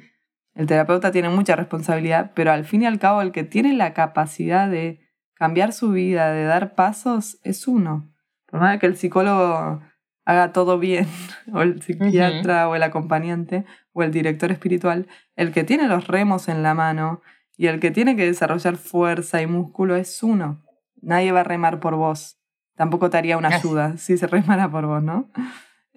el 0.58 0.66
terapeuta 0.66 1.12
tiene 1.12 1.30
mucha 1.30 1.56
responsabilidad, 1.56 2.32
pero 2.34 2.52
al 2.52 2.66
fin 2.66 2.82
y 2.82 2.88
al 2.88 2.98
cabo 2.98 3.22
el 3.22 3.32
que 3.32 3.44
tiene 3.44 3.74
la 3.74 3.94
capacidad 3.94 4.68
de 4.68 5.00
cambiar 5.36 5.72
su 5.72 5.92
vida, 5.92 6.32
de 6.32 6.46
dar 6.46 6.74
pasos, 6.74 7.38
es 7.44 7.68
uno. 7.68 8.12
Por 8.48 8.60
más 8.60 8.80
que 8.80 8.88
el 8.88 8.98
psicólogo 8.98 9.84
haga 10.26 10.54
todo 10.54 10.80
bien, 10.80 11.06
o 11.54 11.62
el 11.62 11.80
psiquiatra, 11.84 12.68
o 12.70 12.76
el 12.76 12.82
acompañante, 12.82 13.66
o 13.94 14.02
el 14.02 14.12
director 14.12 14.52
espiritual, 14.52 15.08
el 15.36 15.52
que 15.52 15.64
tiene 15.64 15.88
los 15.88 16.08
remos 16.08 16.50
en 16.50 16.64
la 16.64 16.74
mano 16.74 17.22
y 17.56 17.68
el 17.68 17.80
que 17.80 17.92
tiene 17.92 18.16
que 18.16 18.26
desarrollar 18.26 18.78
fuerza 18.78 19.40
y 19.44 19.46
músculo 19.46 19.96
es 19.96 20.24
uno. 20.24 20.64
Nadie 21.00 21.32
va 21.32 21.42
a 21.42 21.44
remar 21.44 21.80
por 21.80 21.96
vos. 21.96 22.42
Tampoco 22.76 23.12
te 23.12 23.18
haría 23.18 23.38
una 23.38 23.50
ayuda 23.50 23.98
si 23.98 24.18
se 24.18 24.26
remara 24.26 24.72
por 24.72 24.88
vos, 24.88 25.04
¿no? 25.04 25.30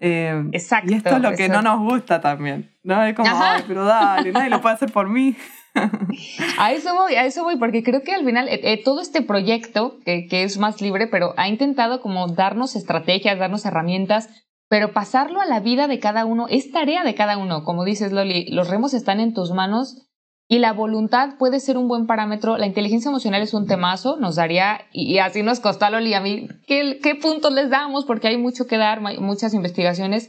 Exacto. 0.01 0.91
Eh, 0.91 0.95
y 0.95 0.97
esto 0.97 1.17
es 1.17 1.23
lo 1.23 1.33
que 1.33 1.49
no 1.49 1.63
nos 1.63 1.81
gusta 1.81 2.21
también, 2.21 2.71
¿no? 2.83 3.03
Es 3.03 3.15
como, 3.15 3.31
Ay, 3.33 3.63
pero 3.67 3.85
dale, 3.85 4.33
nadie 4.33 4.51
lo 4.51 4.61
puede 4.61 4.75
hacer 4.75 4.93
por 4.93 5.09
mí. 5.09 5.37
a 6.59 6.73
eso 6.73 6.95
voy, 6.95 7.15
a 7.15 7.25
eso 7.25 7.45
voy, 7.45 7.57
porque 7.57 7.83
creo 7.83 8.03
que 8.03 8.15
al 8.15 8.25
final 8.25 8.49
eh, 8.49 8.61
eh, 8.63 8.83
todo 8.83 9.01
este 9.01 9.23
proyecto, 9.23 9.99
que, 10.05 10.27
que 10.27 10.43
es 10.43 10.59
más 10.59 10.81
libre, 10.81 11.07
pero 11.07 11.35
ha 11.37 11.49
intentado 11.49 12.01
como 12.01 12.27
darnos 12.29 12.77
estrategias, 12.77 13.39
darnos 13.39 13.65
herramientas, 13.67 14.29
pero 14.69 14.93
pasarlo 14.93 15.41
a 15.41 15.47
la 15.47 15.61
vida 15.61 15.89
de 15.89 15.99
cada 15.99 16.25
uno 16.25 16.47
es 16.49 16.71
tarea 16.71 17.05
de 17.05 17.15
cada 17.15 17.37
uno. 17.39 17.65
Como 17.65 17.85
dices, 17.85 18.13
Loli, 18.13 18.47
los 18.51 18.69
remos 18.69 18.95
están 18.95 19.21
en 19.21 19.35
tus 19.35 19.53
manos 19.53 20.10
y 20.51 20.59
la 20.59 20.73
voluntad 20.73 21.37
puede 21.39 21.61
ser 21.61 21.79
un 21.79 21.87
buen 21.87 22.09
parámetro. 22.09 22.59
La 22.59 22.67
inteligencia 22.67 23.09
emocional 23.09 23.41
es 23.41 23.55
un 23.55 23.69
temazo, 23.69 24.17
nos 24.17 24.35
daría, 24.35 24.81
y 24.93 25.19
así 25.19 25.45
nos 25.45 25.61
costó 25.61 25.85
a 25.85 25.91
Loli 25.91 26.13
a 26.13 26.21
mí, 26.21 26.49
¿qué, 26.67 26.99
qué 27.01 27.15
puntos 27.15 27.53
les 27.53 27.71
damos? 27.71 28.05
Porque 28.05 28.27
hay 28.27 28.37
mucho 28.37 28.67
que 28.67 28.77
dar, 28.77 29.01
muchas 29.21 29.55
investigaciones. 29.55 30.29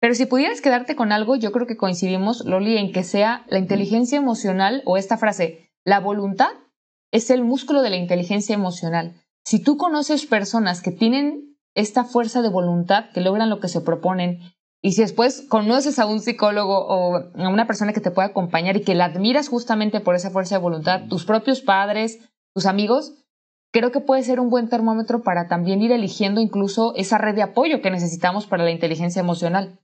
Pero 0.00 0.14
si 0.14 0.26
pudieras 0.26 0.60
quedarte 0.60 0.96
con 0.96 1.12
algo, 1.12 1.36
yo 1.36 1.52
creo 1.52 1.68
que 1.68 1.76
coincidimos, 1.76 2.44
Loli, 2.44 2.76
en 2.76 2.90
que 2.90 3.04
sea 3.04 3.44
la 3.46 3.60
inteligencia 3.60 4.18
emocional 4.18 4.82
o 4.84 4.96
esta 4.96 5.16
frase, 5.16 5.70
la 5.84 6.00
voluntad 6.00 6.50
es 7.12 7.30
el 7.30 7.44
músculo 7.44 7.82
de 7.82 7.90
la 7.90 7.96
inteligencia 7.96 8.52
emocional. 8.52 9.14
Si 9.44 9.62
tú 9.62 9.76
conoces 9.76 10.26
personas 10.26 10.82
que 10.82 10.90
tienen 10.90 11.56
esta 11.76 12.02
fuerza 12.02 12.42
de 12.42 12.48
voluntad, 12.48 13.10
que 13.14 13.20
logran 13.20 13.48
lo 13.48 13.60
que 13.60 13.68
se 13.68 13.80
proponen, 13.80 14.40
y 14.86 14.92
si 14.92 15.02
después 15.02 15.44
conoces 15.48 15.98
a 15.98 16.06
un 16.06 16.20
psicólogo 16.20 16.78
o 16.78 17.16
a 17.16 17.48
una 17.48 17.66
persona 17.66 17.92
que 17.92 18.00
te 18.00 18.12
pueda 18.12 18.28
acompañar 18.28 18.76
y 18.76 18.82
que 18.82 18.94
la 18.94 19.06
admiras 19.06 19.48
justamente 19.48 19.98
por 19.98 20.14
esa 20.14 20.30
fuerza 20.30 20.54
de 20.54 20.60
voluntad, 20.60 21.08
tus 21.08 21.24
propios 21.24 21.60
padres, 21.60 22.20
tus 22.54 22.66
amigos, 22.66 23.12
creo 23.72 23.90
que 23.90 23.98
puede 23.98 24.22
ser 24.22 24.38
un 24.38 24.48
buen 24.48 24.68
termómetro 24.68 25.24
para 25.24 25.48
también 25.48 25.82
ir 25.82 25.90
eligiendo 25.90 26.40
incluso 26.40 26.94
esa 26.94 27.18
red 27.18 27.34
de 27.34 27.42
apoyo 27.42 27.82
que 27.82 27.90
necesitamos 27.90 28.46
para 28.46 28.62
la 28.62 28.70
inteligencia 28.70 29.18
emocional. 29.18 29.80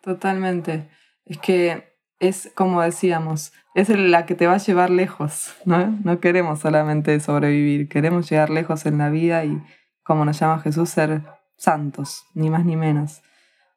Totalmente. 0.00 0.88
Es 1.26 1.36
que 1.36 1.94
es 2.20 2.50
como 2.54 2.80
decíamos, 2.80 3.52
es 3.74 3.90
la 3.90 4.24
que 4.24 4.34
te 4.34 4.46
va 4.46 4.54
a 4.54 4.64
llevar 4.64 4.88
lejos, 4.88 5.52
¿no? 5.66 5.94
No 6.04 6.20
queremos 6.20 6.60
solamente 6.60 7.20
sobrevivir, 7.20 7.90
queremos 7.90 8.30
llegar 8.30 8.48
lejos 8.48 8.86
en 8.86 8.96
la 8.96 9.10
vida 9.10 9.44
y, 9.44 9.62
como 10.02 10.24
nos 10.24 10.40
llama 10.40 10.58
Jesús, 10.60 10.88
ser 10.88 11.24
santos, 11.58 12.24
ni 12.32 12.48
más 12.48 12.64
ni 12.64 12.74
menos. 12.74 13.20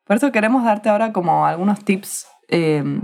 Por 0.05 0.15
eso 0.17 0.31
queremos 0.31 0.63
darte 0.63 0.89
ahora 0.89 1.13
como 1.13 1.45
algunos 1.45 1.83
tips 1.85 2.27
em, 2.47 3.01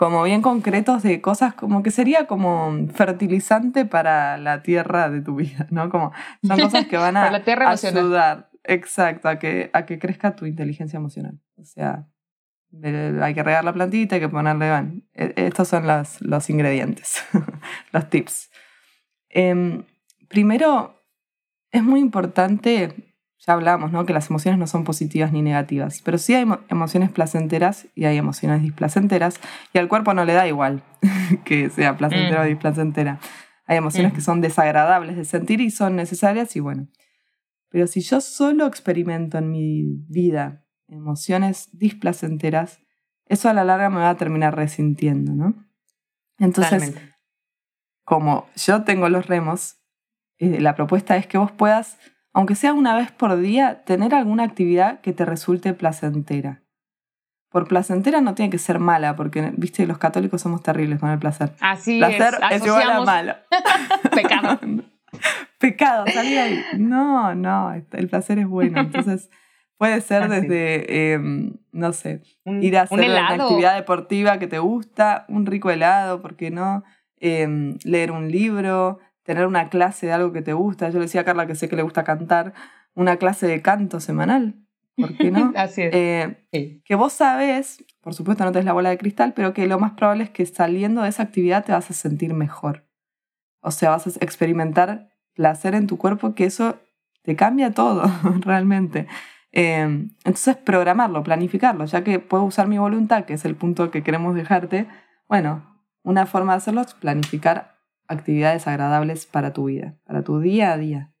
como 0.00 0.22
bien 0.22 0.40
concretos 0.40 1.02
de 1.02 1.20
cosas 1.20 1.52
como 1.52 1.82
que 1.82 1.90
sería 1.90 2.26
como 2.26 2.74
fertilizante 2.94 3.84
para 3.84 4.38
la 4.38 4.62
tierra 4.62 5.10
de 5.10 5.20
tu 5.20 5.36
vida, 5.36 5.66
¿no? 5.70 5.90
Como 5.90 6.12
son 6.42 6.58
cosas 6.60 6.86
que 6.86 6.96
van 6.96 7.18
a 7.18 7.24
ayudar, 7.26 8.50
exacto, 8.64 9.28
a 9.28 9.38
que, 9.38 9.68
a 9.74 9.84
que 9.84 9.98
crezca 9.98 10.34
tu 10.34 10.46
inteligencia 10.46 10.96
emocional. 10.96 11.38
O 11.58 11.64
sea, 11.64 12.06
hay 13.22 13.34
que 13.34 13.42
regar 13.42 13.62
la 13.62 13.74
plantita, 13.74 14.14
hay 14.14 14.22
que 14.22 14.30
ponerle, 14.30 14.70
van. 14.70 15.04
E, 15.12 15.34
estos 15.36 15.68
son 15.68 15.86
los, 15.86 16.22
los 16.22 16.48
ingredientes, 16.48 17.22
los 17.92 18.08
tips. 18.08 18.50
Em, 19.28 19.84
primero, 20.28 21.04
es 21.72 21.82
muy 21.82 22.00
importante 22.00 23.09
ya 23.50 23.54
hablamos, 23.54 23.92
¿no? 23.92 24.06
Que 24.06 24.12
las 24.12 24.30
emociones 24.30 24.58
no 24.58 24.66
son 24.66 24.84
positivas 24.84 25.32
ni 25.32 25.42
negativas, 25.42 26.02
pero 26.02 26.18
sí 26.18 26.34
hay 26.34 26.46
emociones 26.68 27.10
placenteras 27.10 27.88
y 27.94 28.04
hay 28.04 28.16
emociones 28.16 28.62
displacenteras 28.62 29.40
y 29.72 29.78
al 29.78 29.88
cuerpo 29.88 30.14
no 30.14 30.24
le 30.24 30.34
da 30.34 30.46
igual 30.46 30.82
que 31.44 31.70
sea 31.70 31.96
placentera 31.96 32.42
o 32.42 32.44
mm. 32.44 32.48
displacentera. 32.48 33.20
Hay 33.66 33.76
emociones 33.76 34.12
mm. 34.12 34.14
que 34.14 34.20
son 34.20 34.40
desagradables 34.40 35.16
de 35.16 35.24
sentir 35.24 35.60
y 35.60 35.70
son 35.70 35.96
necesarias 35.96 36.54
y 36.56 36.60
bueno. 36.60 36.88
Pero 37.68 37.86
si 37.86 38.00
yo 38.00 38.20
solo 38.20 38.66
experimento 38.66 39.38
en 39.38 39.50
mi 39.50 39.84
vida 40.08 40.64
emociones 40.88 41.68
displacenteras, 41.72 42.80
eso 43.26 43.48
a 43.48 43.54
la 43.54 43.64
larga 43.64 43.90
me 43.90 44.00
va 44.00 44.10
a 44.10 44.16
terminar 44.16 44.56
resintiendo, 44.56 45.32
¿no? 45.32 45.54
Entonces, 46.38 46.96
como 48.04 48.48
yo 48.56 48.82
tengo 48.82 49.08
los 49.08 49.26
remos, 49.26 49.76
eh, 50.38 50.60
la 50.60 50.74
propuesta 50.74 51.16
es 51.16 51.26
que 51.26 51.38
vos 51.38 51.52
puedas 51.52 51.98
aunque 52.32 52.54
sea 52.54 52.72
una 52.72 52.96
vez 52.96 53.10
por 53.10 53.36
día, 53.38 53.82
tener 53.84 54.14
alguna 54.14 54.44
actividad 54.44 55.00
que 55.00 55.12
te 55.12 55.24
resulte 55.24 55.74
placentera. 55.74 56.62
Por 57.50 57.66
placentera 57.66 58.20
no 58.20 58.34
tiene 58.34 58.50
que 58.50 58.58
ser 58.58 58.78
mala, 58.78 59.16
porque, 59.16 59.52
viste, 59.56 59.84
los 59.86 59.98
católicos 59.98 60.40
somos 60.40 60.62
terribles 60.62 61.00
con 61.00 61.10
el 61.10 61.18
placer. 61.18 61.52
Así 61.60 61.98
placer 61.98 62.34
es. 62.50 62.64
igual 62.64 62.90
a 62.90 63.00
malo. 63.00 63.34
Pecado. 64.14 64.60
Pecado, 65.58 66.04
salí 66.12 66.36
ahí. 66.36 66.64
No, 66.78 67.34
no, 67.34 67.72
el 67.72 68.08
placer 68.08 68.38
es 68.38 68.46
bueno. 68.46 68.80
Entonces, 68.80 69.28
puede 69.80 70.00
ser 70.00 70.28
desde, 70.28 71.12
em, 71.14 71.54
no 71.72 71.92
sé, 71.92 72.22
ir 72.44 72.76
a 72.76 72.82
hacer 72.82 73.00
una 73.00 73.28
actividad 73.30 73.74
deportiva 73.74 74.38
que 74.38 74.46
te 74.46 74.58
gusta, 74.58 75.24
un 75.28 75.46
rico 75.46 75.70
helado, 75.70 76.22
¿por 76.22 76.36
qué 76.36 76.50
no? 76.50 76.84
Em, 77.16 77.78
leer 77.84 78.12
un 78.12 78.30
libro, 78.30 78.98
tener 79.30 79.46
una 79.46 79.68
clase 79.68 80.06
de 80.06 80.12
algo 80.12 80.32
que 80.32 80.42
te 80.42 80.54
gusta. 80.54 80.88
Yo 80.90 80.98
le 80.98 81.04
decía 81.04 81.20
a 81.20 81.24
Carla 81.24 81.46
que 81.46 81.54
sé 81.54 81.68
que 81.68 81.76
le 81.76 81.82
gusta 81.82 82.02
cantar, 82.02 82.52
una 82.94 83.16
clase 83.16 83.46
de 83.46 83.62
canto 83.62 84.00
semanal. 84.00 84.56
¿Por 84.96 85.16
qué 85.16 85.30
no? 85.30 85.52
Así 85.56 85.82
es. 85.82 85.94
Eh, 85.94 86.82
que 86.84 86.94
vos 86.96 87.12
sabes, 87.12 87.84
por 88.00 88.12
supuesto 88.12 88.44
no 88.44 88.50
tenés 88.50 88.64
la 88.64 88.72
bola 88.72 88.90
de 88.90 88.98
cristal, 88.98 89.32
pero 89.32 89.54
que 89.54 89.68
lo 89.68 89.78
más 89.78 89.92
probable 89.92 90.24
es 90.24 90.30
que 90.30 90.44
saliendo 90.46 91.02
de 91.02 91.10
esa 91.10 91.22
actividad 91.22 91.64
te 91.64 91.70
vas 91.70 91.88
a 91.88 91.94
sentir 91.94 92.34
mejor. 92.34 92.88
O 93.60 93.70
sea, 93.70 93.90
vas 93.90 94.08
a 94.08 94.10
experimentar 94.20 95.10
placer 95.36 95.76
en 95.76 95.86
tu 95.86 95.96
cuerpo, 95.96 96.34
que 96.34 96.46
eso 96.46 96.80
te 97.22 97.36
cambia 97.36 97.70
todo, 97.70 98.02
realmente. 98.40 99.06
Eh, 99.52 100.08
entonces, 100.24 100.56
programarlo, 100.56 101.22
planificarlo, 101.22 101.84
ya 101.84 102.02
que 102.02 102.18
puedo 102.18 102.42
usar 102.42 102.66
mi 102.66 102.78
voluntad, 102.78 103.26
que 103.26 103.34
es 103.34 103.44
el 103.44 103.54
punto 103.54 103.92
que 103.92 104.02
queremos 104.02 104.34
dejarte. 104.34 104.88
Bueno, 105.28 105.62
una 106.02 106.26
forma 106.26 106.54
de 106.54 106.56
hacerlo 106.56 106.80
es 106.80 106.94
planificar 106.94 107.79
actividades 108.10 108.66
agradables 108.66 109.24
para 109.24 109.52
tu 109.52 109.66
vida, 109.66 109.96
para 110.04 110.22
tu 110.22 110.40
día 110.40 110.72
a 110.72 110.76
día. 110.76 111.12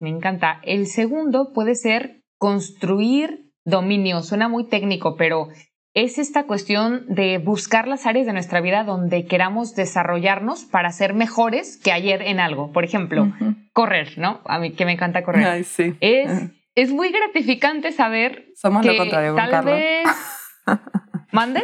Me 0.00 0.10
encanta. 0.10 0.60
El 0.64 0.86
segundo 0.86 1.52
puede 1.52 1.76
ser 1.76 2.22
construir 2.38 3.52
dominio. 3.64 4.22
Suena 4.22 4.48
muy 4.48 4.68
técnico, 4.68 5.16
pero 5.16 5.48
es 5.94 6.18
esta 6.18 6.44
cuestión 6.44 7.06
de 7.06 7.38
buscar 7.38 7.86
las 7.86 8.06
áreas 8.06 8.26
de 8.26 8.32
nuestra 8.32 8.60
vida 8.60 8.82
donde 8.82 9.26
queramos 9.26 9.76
desarrollarnos 9.76 10.64
para 10.64 10.90
ser 10.90 11.14
mejores 11.14 11.76
que 11.76 11.92
ayer 11.92 12.22
en 12.22 12.40
algo. 12.40 12.72
Por 12.72 12.84
ejemplo, 12.84 13.32
correr, 13.72 14.18
¿no? 14.18 14.40
A 14.46 14.58
mí 14.58 14.72
que 14.72 14.84
me 14.84 14.92
encanta 14.92 15.22
correr. 15.22 15.46
Ay, 15.46 15.64
sí. 15.64 15.94
Es, 16.00 16.50
es 16.74 16.92
muy 16.92 17.12
gratificante 17.12 17.92
saber 17.92 18.46
Somos 18.56 18.82
que 18.82 18.92
lo 18.92 18.98
contrario, 18.98 19.34
tal 19.36 19.64
vez... 19.64 20.04
¿Mande? 21.32 21.62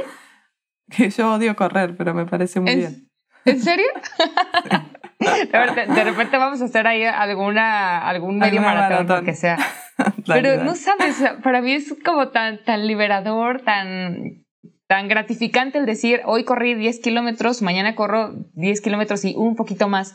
que 0.90 1.11
yo 1.11 1.34
odio 1.34 1.54
correr, 1.56 1.96
pero 1.96 2.14
me 2.14 2.24
parece 2.24 2.61
muy 2.61 2.76
bien. 2.76 3.08
¿En 3.48 3.61
serio? 3.61 3.87
de 5.18 6.04
repente 6.04 6.37
vamos 6.37 6.61
a 6.62 6.66
hacer 6.66 6.87
ahí 6.87 7.04
alguna, 7.04 8.06
algún 8.08 8.38
medio 8.38 8.61
maratón, 8.61 9.24
que 9.24 9.34
sea. 9.34 9.58
Pero 10.26 10.62
no 10.62 10.74
sabes, 10.74 11.22
para 11.42 11.61
mí 11.61 11.72
es 11.72 11.94
como 12.04 12.28
tan, 12.28 12.62
tan 12.62 12.87
liberador, 12.87 13.62
tan, 13.62 14.44
tan 14.87 15.08
gratificante 15.08 15.78
el 15.78 15.87
decir, 15.87 16.20
hoy 16.24 16.44
corrí 16.44 16.74
10 16.74 17.00
kilómetros, 17.00 17.62
mañana 17.62 17.94
corro 17.96 18.34
10 18.54 18.80
kilómetros 18.80 19.24
y 19.24 19.34
un 19.37 19.56
poquito 19.56 19.88
más. 19.88 20.14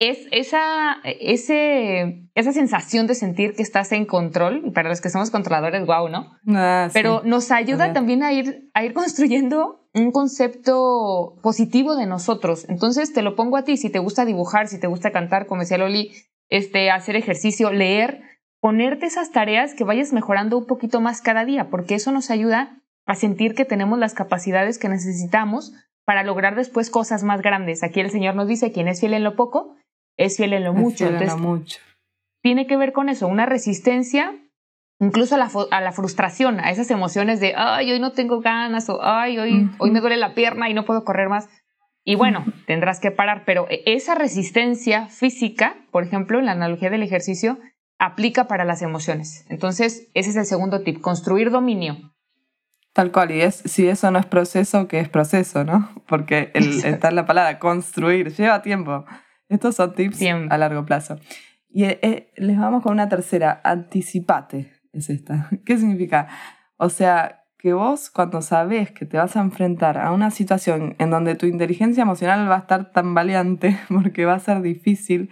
Es 0.00 0.26
esa, 0.30 0.96
ese, 1.04 2.30
esa 2.34 2.52
sensación 2.52 3.06
de 3.06 3.14
sentir 3.14 3.54
que 3.54 3.62
estás 3.62 3.92
en 3.92 4.06
control, 4.06 4.72
para 4.72 4.88
los 4.88 5.02
que 5.02 5.10
somos 5.10 5.30
controladores, 5.30 5.84
wow, 5.84 6.08
¿no? 6.08 6.32
Ah, 6.48 6.88
Pero 6.94 7.20
nos 7.24 7.50
ayuda 7.50 7.92
también 7.92 8.22
a 8.22 8.32
ir, 8.32 8.70
a 8.72 8.82
ir 8.82 8.94
construyendo 8.94 9.79
un 9.94 10.12
concepto 10.12 11.36
positivo 11.42 11.96
de 11.96 12.06
nosotros. 12.06 12.66
Entonces 12.68 13.12
te 13.12 13.22
lo 13.22 13.34
pongo 13.34 13.56
a 13.56 13.64
ti, 13.64 13.76
si 13.76 13.90
te 13.90 13.98
gusta 13.98 14.24
dibujar, 14.24 14.68
si 14.68 14.78
te 14.78 14.86
gusta 14.86 15.10
cantar, 15.10 15.46
como 15.46 15.62
decía 15.62 15.78
Loli, 15.78 16.12
este, 16.48 16.90
hacer 16.90 17.16
ejercicio, 17.16 17.72
leer, 17.72 18.22
ponerte 18.60 19.06
esas 19.06 19.32
tareas 19.32 19.74
que 19.74 19.84
vayas 19.84 20.12
mejorando 20.12 20.58
un 20.58 20.66
poquito 20.66 21.00
más 21.00 21.22
cada 21.22 21.44
día, 21.44 21.70
porque 21.70 21.94
eso 21.94 22.12
nos 22.12 22.30
ayuda 22.30 22.80
a 23.06 23.14
sentir 23.14 23.54
que 23.54 23.64
tenemos 23.64 23.98
las 23.98 24.14
capacidades 24.14 24.78
que 24.78 24.88
necesitamos 24.88 25.72
para 26.04 26.22
lograr 26.22 26.54
después 26.54 26.90
cosas 26.90 27.22
más 27.22 27.42
grandes. 27.42 27.82
Aquí 27.82 28.00
el 28.00 28.10
Señor 28.10 28.34
nos 28.34 28.48
dice, 28.48 28.72
quien 28.72 28.88
es 28.88 29.00
fiel 29.00 29.14
en 29.14 29.24
lo 29.24 29.36
poco, 29.36 29.76
es 30.16 30.36
fiel 30.36 30.52
en 30.52 30.64
lo 30.64 30.74
mucho. 30.74 31.06
en 31.06 31.26
lo 31.26 31.38
mucho. 31.38 31.78
Tiene 32.42 32.66
que 32.66 32.76
ver 32.76 32.92
con 32.92 33.08
eso, 33.08 33.26
una 33.26 33.46
resistencia 33.46 34.34
incluso 35.00 35.34
a 35.34 35.38
la, 35.38 35.50
a 35.70 35.80
la, 35.80 35.92
frustración, 35.92 36.60
a 36.60 36.70
esas 36.70 36.90
emociones 36.90 37.40
de, 37.40 37.54
ay, 37.56 37.90
hoy 37.90 37.98
no 37.98 38.12
tengo 38.12 38.40
ganas 38.40 38.88
o, 38.88 39.02
ay, 39.02 39.38
hoy, 39.38 39.70
hoy 39.78 39.90
me 39.90 40.00
duele 40.00 40.18
la 40.18 40.34
pierna 40.34 40.68
y 40.68 40.74
no 40.74 40.84
puedo 40.84 41.04
correr 41.04 41.28
más. 41.28 41.48
Y 42.04 42.14
bueno, 42.14 42.44
tendrás 42.66 43.00
que 43.00 43.10
parar, 43.10 43.44
pero 43.44 43.66
e, 43.70 43.82
esa 43.86 44.14
resistencia 44.14 45.08
física, 45.08 45.76
por 45.90 46.04
ejemplo, 46.04 46.38
en 46.38 46.46
la 46.46 46.52
analogía 46.52 46.90
del 46.90 47.02
ejercicio, 47.02 47.58
aplica 47.98 48.46
para 48.46 48.64
las 48.64 48.82
emociones. 48.82 49.46
Entonces, 49.48 50.10
ese 50.14 50.30
es 50.30 50.36
el 50.36 50.46
segundo 50.46 50.82
tip, 50.82 51.00
construir 51.00 51.50
dominio. 51.50 52.12
Tal 52.92 53.12
cual, 53.12 53.30
y 53.30 53.40
es, 53.40 53.56
si 53.56 53.86
eso 53.86 54.10
no 54.10 54.18
es 54.18 54.26
proceso, 54.26 54.88
¿qué 54.88 55.00
es 55.00 55.08
proceso, 55.08 55.64
no? 55.64 55.90
Porque 56.08 56.50
el, 56.54 56.68
está 56.84 57.08
en 57.08 57.16
la 57.16 57.26
palabra 57.26 57.58
construir, 57.58 58.34
lleva 58.34 58.62
tiempo. 58.62 59.04
Estos 59.48 59.76
son 59.76 59.94
tips 59.94 60.20
a 60.50 60.58
largo 60.58 60.84
plazo. 60.84 61.18
Y 61.68 61.84
eh, 61.84 62.00
eh, 62.02 62.32
les 62.36 62.58
vamos 62.58 62.82
con 62.82 62.92
una 62.92 63.08
tercera, 63.08 63.60
anticipate 63.64 64.79
es 64.92 65.10
esta. 65.10 65.48
¿Qué 65.64 65.78
significa? 65.78 66.28
O 66.76 66.88
sea, 66.88 67.44
que 67.58 67.74
vos 67.74 68.10
cuando 68.10 68.40
sabes 68.40 68.90
que 68.90 69.04
te 69.04 69.18
vas 69.18 69.36
a 69.36 69.40
enfrentar 69.40 69.98
a 69.98 70.12
una 70.12 70.30
situación 70.30 70.96
en 70.98 71.10
donde 71.10 71.34
tu 71.34 71.46
inteligencia 71.46 72.02
emocional 72.02 72.50
va 72.50 72.56
a 72.56 72.60
estar 72.60 72.90
tan 72.92 73.14
valiente 73.14 73.78
porque 73.88 74.24
va 74.24 74.34
a 74.34 74.38
ser 74.38 74.62
difícil 74.62 75.30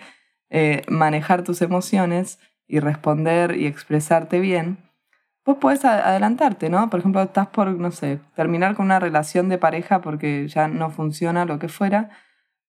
eh, 0.50 0.82
manejar 0.88 1.42
tus 1.42 1.62
emociones 1.62 2.38
y 2.66 2.80
responder 2.80 3.56
y 3.56 3.66
expresarte 3.66 4.40
bien, 4.40 4.78
vos 5.44 5.56
podés 5.56 5.84
adelantarte, 5.86 6.68
¿no? 6.68 6.90
Por 6.90 7.00
ejemplo, 7.00 7.22
estás 7.22 7.46
por, 7.48 7.68
no 7.68 7.90
sé, 7.90 8.20
terminar 8.36 8.74
con 8.74 8.86
una 8.86 9.00
relación 9.00 9.48
de 9.48 9.56
pareja 9.56 10.02
porque 10.02 10.46
ya 10.48 10.68
no 10.68 10.90
funciona 10.90 11.46
lo 11.46 11.58
que 11.58 11.68
fuera. 11.68 12.10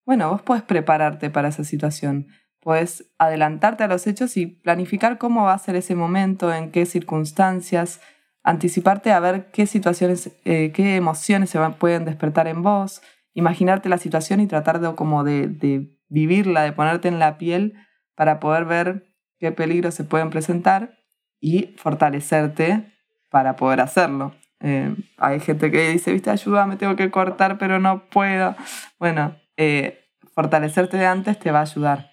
Bueno, 0.05 0.29
vos 0.29 0.41
podés 0.41 0.63
prepararte 0.63 1.29
para 1.29 1.49
esa 1.49 1.65
situación. 1.65 2.27
Puedes 2.61 3.05
adelantarte 3.17 3.83
a 3.83 3.87
los 3.87 4.05
hechos 4.05 4.35
y 4.35 4.45
planificar 4.45 5.17
cómo 5.17 5.43
va 5.43 5.53
a 5.53 5.59
ser 5.59 5.75
ese 5.75 5.95
momento, 5.95 6.53
en 6.53 6.71
qué 6.71 6.85
circunstancias, 6.85 8.01
anticiparte 8.43 9.11
a 9.11 9.19
ver 9.19 9.49
qué 9.51 9.65
situaciones, 9.65 10.31
eh, 10.43 10.71
qué 10.73 10.95
emociones 10.95 11.49
se 11.49 11.59
pueden 11.71 12.03
despertar 12.03 12.47
en 12.47 12.61
vos, 12.61 13.01
imaginarte 13.33 13.87
la 13.87 13.97
situación 13.97 14.41
y 14.41 14.47
tratar 14.47 14.81
de, 14.81 14.93
como 14.95 15.23
de, 15.23 15.87
vivirla, 16.09 16.63
de 16.63 16.73
ponerte 16.73 17.07
en 17.07 17.19
la 17.19 17.37
piel 17.37 17.75
para 18.15 18.39
poder 18.39 18.65
ver 18.65 19.13
qué 19.39 19.51
peligros 19.53 19.93
se 19.93 20.03
pueden 20.03 20.29
presentar 20.29 20.97
y 21.39 21.75
fortalecerte 21.77 22.91
para 23.29 23.55
poder 23.55 23.79
hacerlo. 23.79 24.33
Eh, 24.59 24.93
hay 25.17 25.39
gente 25.39 25.71
que 25.71 25.91
dice, 25.91 26.11
viste, 26.11 26.29
ayuda, 26.29 26.65
me 26.65 26.75
tengo 26.75 26.97
que 26.97 27.09
cortar, 27.09 27.57
pero 27.57 27.79
no 27.79 28.09
puedo. 28.09 28.55
Bueno, 28.97 29.37
eh, 29.55 30.09
fortalecerte 30.33 30.97
de 30.97 31.05
antes 31.05 31.39
te 31.39 31.51
va 31.51 31.59
a 31.59 31.61
ayudar 31.61 32.08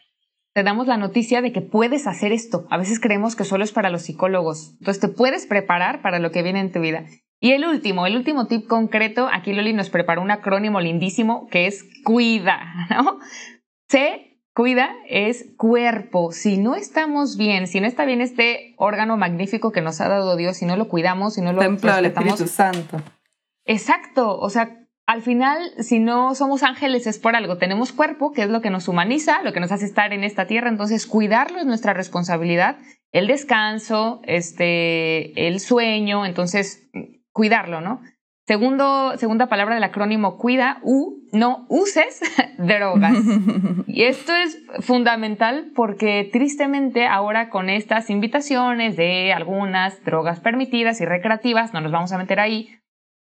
te 0.57 0.63
damos 0.63 0.87
la 0.87 0.97
noticia 0.97 1.43
de 1.43 1.53
que 1.53 1.61
puedes 1.61 2.07
hacer 2.07 2.33
esto. 2.33 2.67
A 2.71 2.79
veces 2.79 2.99
creemos 2.99 3.37
que 3.37 3.45
solo 3.45 3.63
es 3.63 3.73
para 3.73 3.91
los 3.91 4.05
psicólogos. 4.05 4.71
Entonces 4.79 5.03
te 5.03 5.09
puedes 5.09 5.47
preparar 5.47 6.01
para 6.01 6.19
lo 6.19 6.31
que 6.31 6.43
viene 6.43 6.61
en 6.61 6.73
tu 6.73 6.81
vida. 6.81 7.05
Y 7.41 7.53
el 7.53 7.67
último, 7.67 8.07
el 8.07 8.17
último 8.17 8.47
tip 8.47 8.67
concreto, 8.67 9.29
aquí 9.31 9.53
Loli 9.53 9.75
nos 9.75 9.91
preparó 9.91 10.23
un 10.23 10.31
acrónimo 10.31 10.81
lindísimo 10.81 11.47
que 11.51 11.67
es 11.67 11.85
cuida, 12.05 12.59
¿no? 12.89 13.19
C, 13.91 14.41
cuida, 14.55 14.95
es 15.11 15.45
cuerpo. 15.59 16.33
Si 16.33 16.57
no 16.57 16.75
estamos 16.75 17.37
bien, 17.37 17.67
si 17.67 17.81
no 17.81 17.87
está 17.87 18.07
bien 18.07 18.23
este 18.23 18.75
órgano 18.79 19.19
magnífico 19.19 19.73
que 19.73 19.83
nos 19.83 20.01
ha 20.01 20.09
dado 20.09 20.37
Dios, 20.37 20.57
si 20.57 20.65
no 20.65 20.79
lo 20.79 20.89
cuidamos, 20.89 21.35
si 21.35 21.43
no 21.43 21.53
lo 21.53 21.61
Templo 21.61 21.95
del 21.95 22.07
Espíritu 22.07 22.47
Santo. 22.47 23.03
Exacto, 23.67 24.39
o 24.39 24.49
sea, 24.49 24.86
al 25.07 25.23
final, 25.23 25.71
si 25.79 26.01
no 26.01 26.35
somos 26.35 26.65
ángeles 26.65 27.07
es 27.07 27.21
por 27.21 27.37
algo. 27.37 27.59
Tenemos 27.59 27.93
cuerpo, 27.93 28.33
que 28.33 28.43
es 28.43 28.49
lo 28.49 28.61
que 28.61 28.71
nos 28.71 28.89
humaniza, 28.89 29.43
lo 29.43 29.53
que 29.53 29.61
nos 29.61 29.71
hace 29.71 29.85
estar 29.85 30.13
en 30.13 30.25
esta 30.25 30.47
tierra. 30.47 30.69
Entonces, 30.69 31.07
cuidarlo 31.07 31.59
es 31.59 31.67
nuestra 31.67 31.95
responsabilidad. 31.95 32.79
El 33.13 33.29
descanso, 33.29 34.21
este, 34.25 35.47
el 35.47 35.61
sueño, 35.61 36.27
entonces, 36.27 36.91
cuidarlo, 37.33 37.81
¿no? 37.81 38.01
Segundo, 38.49 39.17
segunda 39.17 39.47
palabra 39.47 39.75
del 39.77 39.85
acrónimo 39.85 40.39
cuida, 40.39 40.79
U, 40.83 41.21
no 41.33 41.67
uses 41.69 42.21
drogas. 42.59 43.17
y 43.87 44.05
esto 44.05 44.35
es 44.35 44.61
fundamental 44.81 45.71
porque 45.77 46.29
tristemente 46.33 47.07
ahora 47.07 47.49
con 47.49 47.71
estas 47.71 48.11
invitaciones 48.11 48.97
de 48.97 49.33
algunas 49.33 50.05
drogas 50.05 50.41
permitidas 50.41 51.01
y 51.01 51.05
recreativas, 51.05 51.73
no 51.73 51.81
nos 51.81 51.93
vamos 51.93 52.13
a 52.13 52.19
meter 52.19 52.41
ahí, 52.41 52.71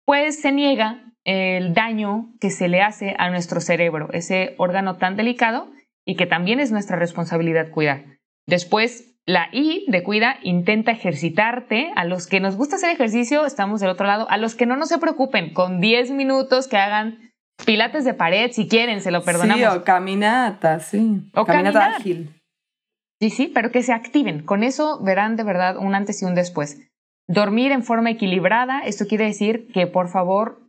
pues 0.06 0.42
se 0.42 0.52
niega 0.52 1.11
el 1.26 1.74
daño 1.74 2.34
que 2.40 2.50
se 2.50 2.68
le 2.68 2.82
hace 2.82 3.16
a 3.18 3.30
nuestro 3.30 3.62
cerebro, 3.62 4.10
ese 4.12 4.56
órgano 4.58 4.98
tan 4.98 5.16
delicado 5.16 5.72
y 6.06 6.16
que 6.16 6.26
también 6.26 6.60
es 6.60 6.72
nuestra 6.72 6.98
responsabilidad 6.98 7.70
cuidar. 7.70 8.06
Después, 8.48 9.16
la 9.26 9.50
I 9.52 9.86
de 9.88 10.04
cuida 10.04 10.38
intenta 10.42 10.92
ejercitarte. 10.92 11.92
A 11.96 12.06
los 12.06 12.28
que 12.28 12.40
nos 12.40 12.56
gusta 12.56 12.78
hacer 12.78 12.90
ejercicio, 12.90 13.46
estamos 13.46 13.80
del 13.80 13.92
otro 13.92 14.08
lado. 14.08 14.30
A 14.30 14.38
los 14.38 14.56
que 14.56 14.66
no, 14.66 14.76
no 14.76 14.86
se 14.86 14.98
preocupen, 14.98 15.54
con 15.54 15.80
10 15.80 16.12
minutos 16.12 16.68
que 16.68 16.78
hagan 16.78 17.32
pilates 17.66 18.04
de 18.04 18.16
pared, 18.16 18.52
si 18.52 18.68
quieren, 18.68 19.02
se 19.02 19.12
lo 19.12 19.24
perdonamos. 19.24 19.60
Sí, 19.60 19.80
o 19.80 19.84
caminata, 19.84 20.80
sí. 20.80 21.22
O 21.36 21.46
caminata 21.46 21.98
ágil. 21.98 22.36
Sí, 23.22 23.30
sí, 23.30 23.52
pero 23.54 23.72
que 23.72 23.84
se 23.84 23.94
activen. 23.94 24.44
Con 24.44 24.64
eso 24.64 25.00
verán 25.04 25.36
de 25.36 25.44
verdad 25.44 25.78
un 25.78 25.94
antes 25.94 26.24
y 26.24 26.26
un 26.26 26.34
después. 26.34 26.90
Dormir 27.28 27.72
en 27.72 27.84
forma 27.84 28.10
equilibrada, 28.10 28.80
esto 28.80 29.06
quiere 29.06 29.26
decir 29.26 29.68
que 29.72 29.86
por 29.86 30.10
favor 30.10 30.61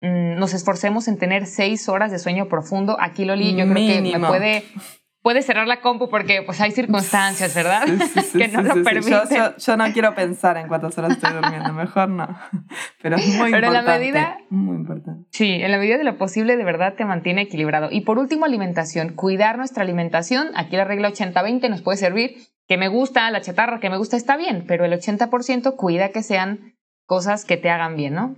Mm, 0.00 0.38
nos 0.38 0.54
esforcemos 0.54 1.08
en 1.08 1.18
tener 1.18 1.46
seis 1.46 1.88
horas 1.88 2.12
de 2.12 2.18
sueño 2.18 2.48
profundo. 2.48 2.96
Aquí 3.00 3.24
Loli, 3.24 3.56
yo 3.56 3.68
creo 3.68 3.74
que 3.74 4.00
me 4.00 4.20
puede, 4.20 4.64
puede 5.22 5.42
cerrar 5.42 5.66
la 5.66 5.80
compu 5.80 6.08
porque 6.08 6.42
pues 6.42 6.60
hay 6.60 6.70
circunstancias, 6.70 7.52
¿verdad? 7.52 7.82
que 8.32 8.46
no 8.46 8.62
lo 8.62 8.84
permiten. 8.84 9.54
Yo, 9.58 9.76
no 9.76 9.92
quiero 9.92 10.14
pensar 10.14 10.56
en 10.56 10.68
cuántas 10.68 10.96
horas 10.98 11.12
estoy 11.12 11.32
durmiendo, 11.32 11.72
mejor 11.72 12.08
no. 12.10 12.28
Pero 13.02 13.16
es 13.16 13.26
muy 13.26 13.50
Pero 13.50 13.66
importante. 13.66 13.78
En 13.78 13.84
la 13.84 13.98
medida, 13.98 14.38
muy 14.50 14.76
importante. 14.76 15.26
Sí, 15.32 15.54
en 15.54 15.70
la 15.72 15.78
medida 15.78 15.98
de 15.98 16.04
lo 16.04 16.16
posible 16.16 16.56
de 16.56 16.64
verdad 16.64 16.94
te 16.94 17.04
mantiene 17.04 17.42
equilibrado. 17.42 17.88
Y 17.90 18.02
por 18.02 18.18
último, 18.18 18.44
alimentación. 18.44 19.14
Cuidar 19.14 19.58
nuestra 19.58 19.82
alimentación. 19.82 20.50
Aquí 20.54 20.76
la 20.76 20.84
regla 20.84 21.10
80-20 21.10 21.68
nos 21.70 21.82
puede 21.82 21.98
servir. 21.98 22.36
Que 22.68 22.76
me 22.76 22.88
gusta, 22.88 23.28
la 23.30 23.40
chatarra 23.40 23.80
que 23.80 23.90
me 23.90 23.96
gusta 23.96 24.16
está 24.16 24.36
bien, 24.36 24.64
pero 24.68 24.84
el 24.84 24.92
80% 24.92 25.74
cuida 25.74 26.10
que 26.10 26.22
sean 26.22 26.76
cosas 27.06 27.46
que 27.46 27.56
te 27.56 27.70
hagan 27.70 27.96
bien, 27.96 28.14
¿no? 28.14 28.36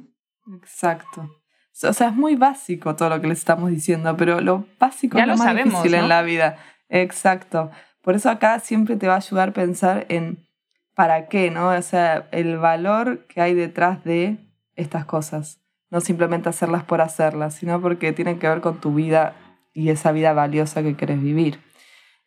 Exacto. 0.57 1.39
O 1.83 1.93
sea, 1.93 2.09
es 2.09 2.15
muy 2.15 2.37
básico 2.37 2.95
todo 2.97 3.09
lo 3.09 3.21
que 3.21 3.29
les 3.29 3.39
estamos 3.39 3.71
diciendo, 3.71 4.17
pero 4.17 4.41
lo 4.41 4.67
básico 4.79 5.19
es 5.19 5.27
lo, 5.27 5.37
más 5.37 5.55
difícil 5.57 5.95
en 5.95 6.09
la 6.09 6.23
vida. 6.23 6.59
Exacto. 6.89 7.71
Por 8.03 8.15
eso 8.15 8.31
acá 8.31 8.59
siempre 8.61 8.97
te 8.97 9.07
va 9.07 9.15
a 9.15 9.19
ayudar 9.19 9.51
a 9.51 9.53
pensar 9.53 10.07
en 10.09 10.47
para 10.95 11.29
qué, 11.29 11.51
¿no? 11.51 11.69
O 11.69 11.83
sea, 11.83 12.29
el 12.33 12.59
valor 12.59 13.27
que 13.27 13.41
hay 13.41 13.55
detrás 13.55 14.05
de 14.05 14.37
estas 14.77 15.05
cosas. 15.05 15.61
No 15.91 16.01
simplemente 16.01 16.49
hacerlas 16.49 16.85
por 16.85 17.01
hacerlas, 17.01 17.55
sino 17.55 17.81
porque 17.81 18.13
tienen 18.13 18.39
que 18.39 18.49
ver 18.49 18.61
con 18.61 18.81
tu 18.81 18.95
vida 18.95 19.35
y 19.73 19.89
esa 19.89 20.13
vida 20.13 20.33
valiosa 20.33 20.83
que 20.83 20.97
quieres 20.97 21.23
vivir. 21.23 21.61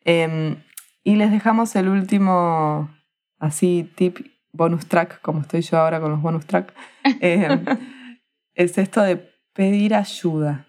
Em, 0.03 0.57
y 1.03 1.15
les 1.15 1.31
dejamos 1.31 1.75
el 1.75 1.87
último, 1.87 2.89
así, 3.39 3.91
tip 3.95 4.17
bonus 4.51 4.87
track, 4.87 5.21
como 5.21 5.41
estoy 5.41 5.61
yo 5.61 5.77
ahora 5.77 5.99
con 5.99 6.11
los 6.11 6.21
bonus 6.21 6.45
track. 6.45 6.73
Em, 7.21 7.65
es 8.55 8.77
esto 8.77 9.01
de 9.01 9.32
pedir 9.53 9.95
ayuda. 9.95 10.67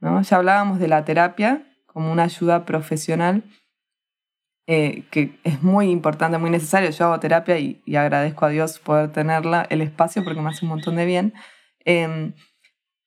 ¿no? 0.00 0.22
Ya 0.22 0.36
hablábamos 0.36 0.78
de 0.78 0.88
la 0.88 1.04
terapia 1.04 1.66
como 1.86 2.12
una 2.12 2.24
ayuda 2.24 2.64
profesional, 2.64 3.42
eh, 4.66 5.04
que 5.10 5.38
es 5.44 5.62
muy 5.62 5.90
importante, 5.90 6.38
muy 6.38 6.50
necesario. 6.50 6.90
Yo 6.90 7.06
hago 7.06 7.20
terapia 7.20 7.58
y, 7.58 7.80
agradezco 7.96 8.44
a 8.44 8.50
Dios 8.50 8.78
poder 8.78 9.12
tenerla, 9.12 9.66
el 9.70 9.80
espacio, 9.80 10.22
porque 10.24 10.40
me 10.40 10.50
hace 10.50 10.64
un 10.64 10.70
montón 10.70 10.96
de 10.96 11.06
bien. 11.06 11.34
Em, 11.84 12.34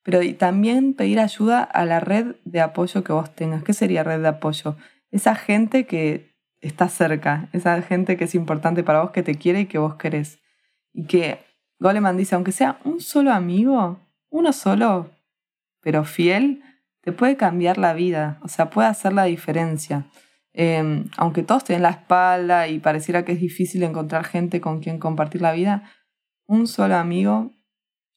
pero 0.02 0.20
también 0.38 0.94
pedir 0.94 1.20
ayuda 1.20 1.62
a 1.62 1.84
la 1.84 2.00
red 2.00 2.36
de 2.44 2.60
apoyo 2.60 3.04
que 3.04 3.12
vos 3.12 3.34
tengas. 3.34 3.62
¿Qué 3.62 3.74
sería 3.74 4.02
red 4.02 4.22
de 4.22 4.28
apoyo? 4.28 4.76
Esa 5.10 5.34
gente 5.34 5.86
que 5.86 6.34
está 6.60 6.88
cerca, 6.88 7.48
esa 7.52 7.80
gente 7.82 8.16
que 8.16 8.24
es 8.24 8.34
importante 8.34 8.82
para 8.82 9.02
vos, 9.02 9.10
que 9.10 9.22
te 9.22 9.36
quiere 9.36 9.60
y 9.60 9.66
que 9.66 9.78
vos 9.78 9.96
querés. 9.96 10.40
Y 10.92 11.04
que 11.06 11.38
Goleman 11.78 12.16
dice, 12.16 12.34
aunque 12.34 12.52
sea 12.52 12.78
un 12.84 13.00
solo 13.00 13.32
amigo, 13.32 14.00
uno 14.30 14.52
solo, 14.52 15.10
pero 15.80 16.04
fiel, 16.04 16.62
te 17.02 17.12
puede 17.12 17.36
cambiar 17.36 17.78
la 17.78 17.94
vida, 17.94 18.38
o 18.42 18.48
sea, 18.48 18.70
puede 18.70 18.88
hacer 18.88 19.12
la 19.12 19.24
diferencia. 19.24 20.06
Em, 20.52 21.06
aunque 21.16 21.42
todos 21.42 21.64
tienen 21.64 21.82
la 21.82 21.90
espalda 21.90 22.68
y 22.68 22.80
pareciera 22.80 23.24
que 23.24 23.32
es 23.32 23.40
difícil 23.40 23.82
encontrar 23.82 24.24
gente 24.24 24.60
con 24.60 24.80
quien 24.80 24.98
compartir 24.98 25.42
la 25.42 25.52
vida, 25.52 25.84
un 26.46 26.66
solo 26.66 26.96
amigo 26.96 27.52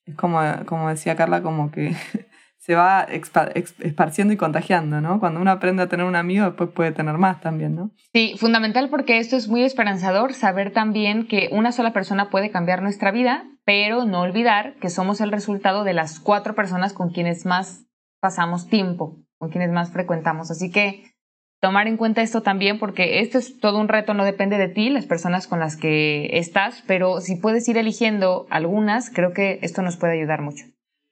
es 0.06 0.15
como, 0.15 0.41
como 0.65 0.89
decía 0.89 1.15
Carla, 1.15 1.41
como 1.41 1.71
que 1.71 1.95
se 2.58 2.76
va 2.76 3.06
esparciendo 3.06 4.34
y 4.34 4.38
contagiando, 4.38 5.02
¿no? 5.02 5.19
Cuando 5.19 5.41
uno 5.41 5.52
aprende 5.52 5.84
a 5.84 5.89
tener 5.89 6.06
un 6.06 6.15
amigo, 6.15 6.45
después 6.45 6.69
puede 6.69 6.91
tener 6.91 7.17
más 7.17 7.41
también, 7.41 7.76
¿no? 7.76 7.91
Sí, 8.13 8.36
fundamental 8.38 8.89
porque 8.89 9.17
esto 9.19 9.36
es 9.36 9.47
muy 9.47 9.63
esperanzador, 9.63 10.34
saber 10.34 10.71
también 10.71 11.28
que 11.28 11.49
una 11.52 11.71
sola 11.71 11.93
persona 11.93 12.30
puede 12.30 12.52
cambiar 12.52 12.82
nuestra 12.82 13.12
vida, 13.12 13.45
pero 13.65 14.06
no 14.06 14.21
olvidar 14.21 14.76
que 14.76 14.89
somos 14.89 15.21
el 15.21 15.32
resultado 15.32 15.84
de 15.84 15.93
las 15.93 16.19
cuatro 16.19 16.56
personas 16.56 16.93
con 16.93 17.12
quienes 17.12 17.45
más 17.45 17.86
pasamos 18.19 18.67
tiempo, 18.67 19.17
con 19.38 19.49
quienes 19.49 19.71
más 19.71 19.91
frecuentamos. 19.91 20.52
Así 20.52 20.71
que 20.71 21.13
tomar 21.62 21.88
en 21.88 21.97
cuenta 21.97 22.21
esto 22.21 22.41
también, 22.41 22.78
porque 22.78 23.19
esto 23.19 23.38
es 23.38 23.60
todo 23.60 23.80
un 23.80 23.88
reto, 23.88 24.13
no 24.13 24.26
depende 24.26 24.58
de 24.58 24.67
ti, 24.67 24.89
las 24.89 25.06
personas 25.06 25.47
con 25.47 25.60
las 25.60 25.78
que 25.78 26.30
estás, 26.34 26.84
pero 26.88 27.21
si 27.21 27.38
puedes 27.38 27.67
ir 27.69 27.78
eligiendo 27.78 28.47
algunas, 28.49 29.10
creo 29.10 29.32
que 29.34 29.60
esto 29.62 29.82
nos 29.82 29.95
puede 29.95 30.19
ayudar 30.19 30.41
mucho. 30.41 30.65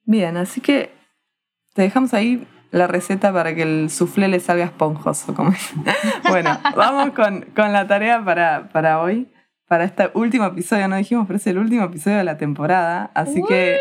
Bien, 0.04 0.36
así 0.36 0.60
que 0.60 0.92
te 1.74 1.84
dejamos 1.84 2.14
ahí 2.14 2.46
la 2.72 2.88
receta 2.88 3.32
para 3.32 3.54
que 3.54 3.62
el 3.62 3.90
soufflé 3.90 4.28
le 4.28 4.40
salga 4.40 4.66
esponjoso. 4.66 5.34
Bueno, 6.30 6.58
vamos 6.76 7.14
con, 7.14 7.42
con, 7.56 7.74
la 7.74 7.88
tarea 7.88 8.24
para, 8.24 8.70
para 8.74 9.02
hoy, 9.02 9.28
para 9.72 9.86
este 9.86 10.12
último 10.16 10.44
episodio, 10.44 10.90
no 10.90 10.98
dijimos, 10.98 11.28
pero 11.28 11.38
es 11.38 11.48
el 11.48 11.58
último 11.58 11.86
episodio 11.86 12.18
de 12.18 12.26
la 12.26 12.36
temporada, 12.36 13.10
así 13.16 13.42
que 13.42 13.80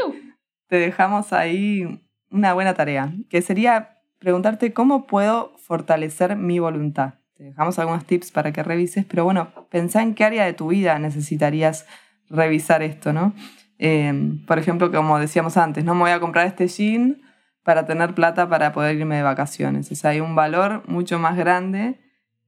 te 0.68 0.76
dejamos 0.76 1.32
ahí 1.32 2.06
una 2.30 2.54
buena 2.54 2.74
tarea, 2.74 3.12
que 3.28 3.42
sería 3.42 3.98
preguntarte 4.20 4.72
cómo 4.72 5.08
puedo 5.08 5.52
fortalecer 5.58 6.36
mi 6.36 6.60
voluntad. 6.60 7.14
Te 7.34 7.42
dejamos 7.42 7.80
algunos 7.80 8.04
tips 8.04 8.30
para 8.30 8.52
que 8.52 8.62
revises, 8.62 9.04
pero 9.04 9.24
bueno, 9.24 9.48
pensá 9.68 10.00
en 10.02 10.14
qué 10.14 10.22
área 10.22 10.44
de 10.44 10.52
tu 10.52 10.68
vida 10.68 10.96
necesitarías 11.00 11.86
revisar 12.28 12.84
esto, 12.84 13.12
¿no? 13.12 13.34
Em, 13.76 14.46
por 14.46 14.60
ejemplo, 14.60 14.92
como 14.92 15.18
decíamos 15.18 15.56
antes, 15.56 15.82
no 15.82 15.96
me 15.96 16.02
voy 16.02 16.12
a 16.12 16.20
comprar 16.20 16.46
este 16.46 16.68
jean 16.68 17.20
para 17.64 17.84
tener 17.84 18.14
plata 18.14 18.48
para 18.48 18.72
poder 18.72 18.94
irme 18.94 19.16
de 19.16 19.22
vacaciones. 19.22 19.90
O 19.90 19.96
sea, 19.96 20.10
hay 20.10 20.20
un 20.20 20.36
valor 20.36 20.84
mucho 20.86 21.18
más 21.18 21.36
grande 21.36 21.98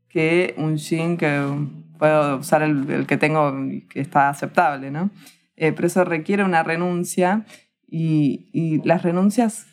que 0.09 0.55
un 0.59 0.77
jean 0.77 1.17
que 1.17 1.83
puedo 2.03 2.39
usar 2.39 2.63
el, 2.65 3.07
que 3.07 3.17
tengo 3.17 3.55
que 3.89 4.01
está 4.01 4.29
aceptable, 4.29 4.91
¿no? 4.91 5.11
Eh, 5.55 5.71
pero 5.71 5.87
eso 5.87 6.03
requiere 6.03 6.43
una 6.43 6.65
renuncia 6.65 7.47
y, 7.87 8.51
y 8.53 8.83
las 8.83 9.05
renuncias 9.05 9.69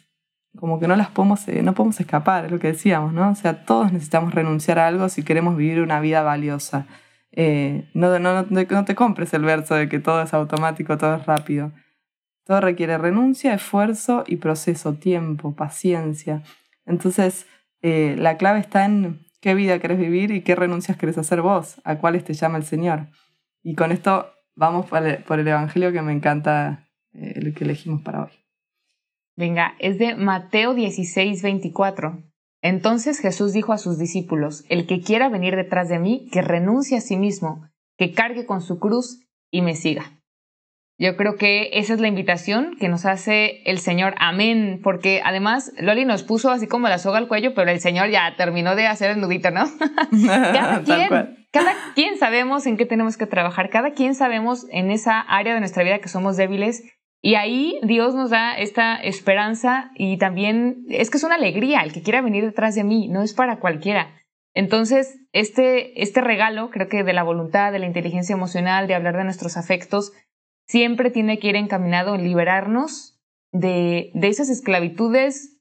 como 0.55 0.79
que 0.79 0.87
no 0.87 0.95
las 0.95 1.09
podemos, 1.09 1.47
eh, 1.47 1.63
no 1.63 1.73
podemos 1.73 1.99
escapar, 1.99 2.45
es 2.45 2.51
lo 2.51 2.59
que 2.59 2.67
decíamos, 2.67 3.13
¿no? 3.13 3.31
O 3.31 3.35
sea, 3.35 3.65
todos 3.65 3.91
necesitamos 3.91 4.35
renunciar 4.35 4.77
a 4.77 4.85
algo 4.85 5.09
si 5.09 5.23
queremos 5.23 5.57
vivir 5.57 5.81
una 5.81 5.99
vida 6.01 6.21
valiosa. 6.21 6.85
Eh, 7.31 7.89
no, 7.95 8.19
no, 8.19 8.43
no, 8.43 8.85
te 8.85 8.93
compres 8.93 9.33
el 9.33 9.41
verso 9.41 9.73
de 9.73 9.89
que 9.89 9.97
todo 9.97 10.21
es 10.21 10.31
automático, 10.31 10.99
todo 10.99 11.15
es 11.15 11.25
rápido. 11.25 11.71
Todo 12.45 12.61
requiere 12.61 12.99
renuncia, 12.99 13.55
esfuerzo 13.55 14.23
y 14.27 14.35
proceso, 14.35 14.93
tiempo, 14.93 15.55
paciencia. 15.55 16.43
Entonces, 16.85 17.47
eh, 17.81 18.15
la 18.19 18.37
clave 18.37 18.59
está 18.59 18.85
en 18.85 19.25
qué 19.41 19.55
vida 19.55 19.79
querés 19.79 19.99
vivir 19.99 20.31
y 20.31 20.41
qué 20.41 20.55
renuncias 20.55 20.97
querés 20.97 21.17
hacer 21.17 21.41
vos, 21.41 21.81
a 21.83 21.99
cuáles 21.99 22.23
te 22.23 22.33
llama 22.33 22.57
el 22.57 22.63
Señor. 22.63 23.07
Y 23.63 23.75
con 23.75 23.91
esto 23.91 24.27
vamos 24.55 24.85
por 24.87 25.03
el, 25.39 25.47
Evangelio 25.47 25.91
que 25.91 26.01
me 26.01 26.13
encanta 26.13 26.89
el 27.13 27.53
que 27.53 27.63
elegimos 27.63 28.01
para 28.01 28.23
hoy. 28.23 28.31
Venga, 29.35 29.75
es 29.79 29.97
de 29.97 30.15
Mateo 30.15 30.73
16, 30.73 31.41
24. 31.41 32.23
Entonces 32.61 33.19
Jesús 33.19 33.53
dijo 33.53 33.71
a 33.71 33.77
sus 33.77 33.97
discípulos, 33.97 34.65
el 34.67 34.85
que 34.85 34.99
quiera 35.01 35.29
venir 35.29 35.55
detrás 35.55 35.87
de 35.87 35.99
mí, 35.99 36.27
que 36.31 36.41
renuncie 36.41 36.97
a 36.97 37.01
sí 37.01 37.15
mismo, 37.15 37.69
que 37.97 38.13
cargue 38.13 38.45
con 38.45 38.61
su 38.61 38.79
cruz 38.79 39.25
y 39.49 39.61
me 39.61 39.75
siga. 39.75 40.18
Yo 40.99 41.15
creo 41.15 41.37
que 41.37 41.69
esa 41.73 41.93
es 41.93 42.01
la 42.01 42.09
invitación 42.09 42.75
que 42.77 42.89
nos 42.89 43.05
hace 43.05 43.61
el 43.63 43.79
Señor. 43.79 44.15
Amén. 44.19 44.81
Porque 44.83 45.21
además 45.23 45.71
Loli 45.79 46.03
nos 46.03 46.23
puso 46.23 46.51
así 46.51 46.67
como 46.67 46.89
la 46.89 46.97
soga 46.97 47.19
al 47.19 47.29
cuello, 47.29 47.53
pero 47.53 47.71
el 47.71 47.79
Señor 47.79 48.09
ya 48.09 48.35
terminó 48.35 48.75
de 48.75 48.85
hacer 48.85 49.11
el 49.11 49.21
nudito, 49.21 49.49
¿no? 49.49 49.63
cada, 50.27 50.83
quien, 50.83 51.47
cada 51.51 51.73
quien 51.95 52.17
sabemos 52.17 52.65
en 52.67 52.75
qué 52.75 52.85
tenemos 52.85 53.15
que 53.15 53.25
trabajar, 53.25 53.69
cada 53.69 53.91
quien 53.91 54.13
sabemos 54.13 54.67
en 54.71 54.91
esa 54.91 55.21
área 55.21 55.53
de 55.53 55.61
nuestra 55.61 55.83
vida 55.83 55.99
que 55.99 56.09
somos 56.09 56.35
débiles 56.35 56.83
y 57.21 57.35
ahí 57.35 57.79
Dios 57.83 58.13
nos 58.13 58.29
da 58.29 58.57
esta 58.57 58.95
esperanza 58.95 59.91
y 59.95 60.17
también 60.17 60.85
es 60.89 61.09
que 61.09 61.17
es 61.17 61.23
una 61.23 61.35
alegría 61.35 61.81
el 61.81 61.93
que 61.93 62.01
quiera 62.01 62.21
venir 62.21 62.45
detrás 62.45 62.75
de 62.75 62.83
mí, 62.83 63.07
no 63.07 63.21
es 63.21 63.33
para 63.33 63.59
cualquiera. 63.59 64.15
Entonces, 64.53 65.19
este, 65.31 66.01
este 66.01 66.21
regalo, 66.21 66.69
creo 66.69 66.87
que 66.87 67.03
de 67.03 67.13
la 67.13 67.23
voluntad, 67.23 67.71
de 67.71 67.79
la 67.79 67.85
inteligencia 67.85 68.33
emocional, 68.33 68.87
de 68.87 68.95
hablar 68.95 69.15
de 69.15 69.23
nuestros 69.23 69.57
afectos, 69.57 70.11
siempre 70.69 71.09
tiene 71.09 71.39
que 71.39 71.49
ir 71.49 71.55
encaminado 71.55 72.15
en 72.15 72.23
liberarnos 72.23 73.19
de, 73.51 74.11
de 74.13 74.27
esas 74.27 74.49
esclavitudes 74.49 75.57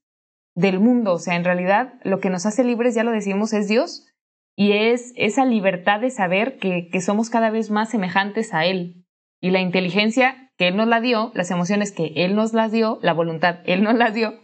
del 0.54 0.80
mundo. 0.80 1.14
O 1.14 1.18
sea, 1.18 1.34
en 1.34 1.44
realidad 1.44 1.94
lo 2.04 2.20
que 2.20 2.30
nos 2.30 2.44
hace 2.44 2.62
libres, 2.62 2.94
ya 2.94 3.04
lo 3.04 3.10
decimos, 3.10 3.52
es 3.54 3.68
Dios 3.68 4.06
y 4.54 4.72
es 4.72 5.14
esa 5.16 5.46
libertad 5.46 6.00
de 6.00 6.10
saber 6.10 6.58
que, 6.58 6.88
que 6.90 7.00
somos 7.00 7.30
cada 7.30 7.50
vez 7.50 7.70
más 7.70 7.90
semejantes 7.90 8.52
a 8.52 8.66
Él. 8.66 9.06
Y 9.40 9.50
la 9.50 9.60
inteligencia 9.60 10.52
que 10.58 10.68
Él 10.68 10.76
nos 10.76 10.88
la 10.88 11.00
dio, 11.00 11.32
las 11.34 11.50
emociones 11.50 11.90
que 11.90 12.12
Él 12.16 12.36
nos 12.36 12.52
las 12.52 12.70
dio, 12.70 12.98
la 13.00 13.14
voluntad 13.14 13.60
Él 13.64 13.82
nos 13.82 13.94
las 13.94 14.12
dio, 14.12 14.34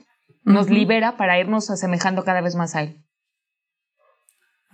nos 0.44 0.70
libera 0.70 1.18
para 1.18 1.38
irnos 1.38 1.68
asemejando 1.68 2.24
cada 2.24 2.40
vez 2.40 2.54
más 2.54 2.74
a 2.74 2.82
Él. 2.82 3.04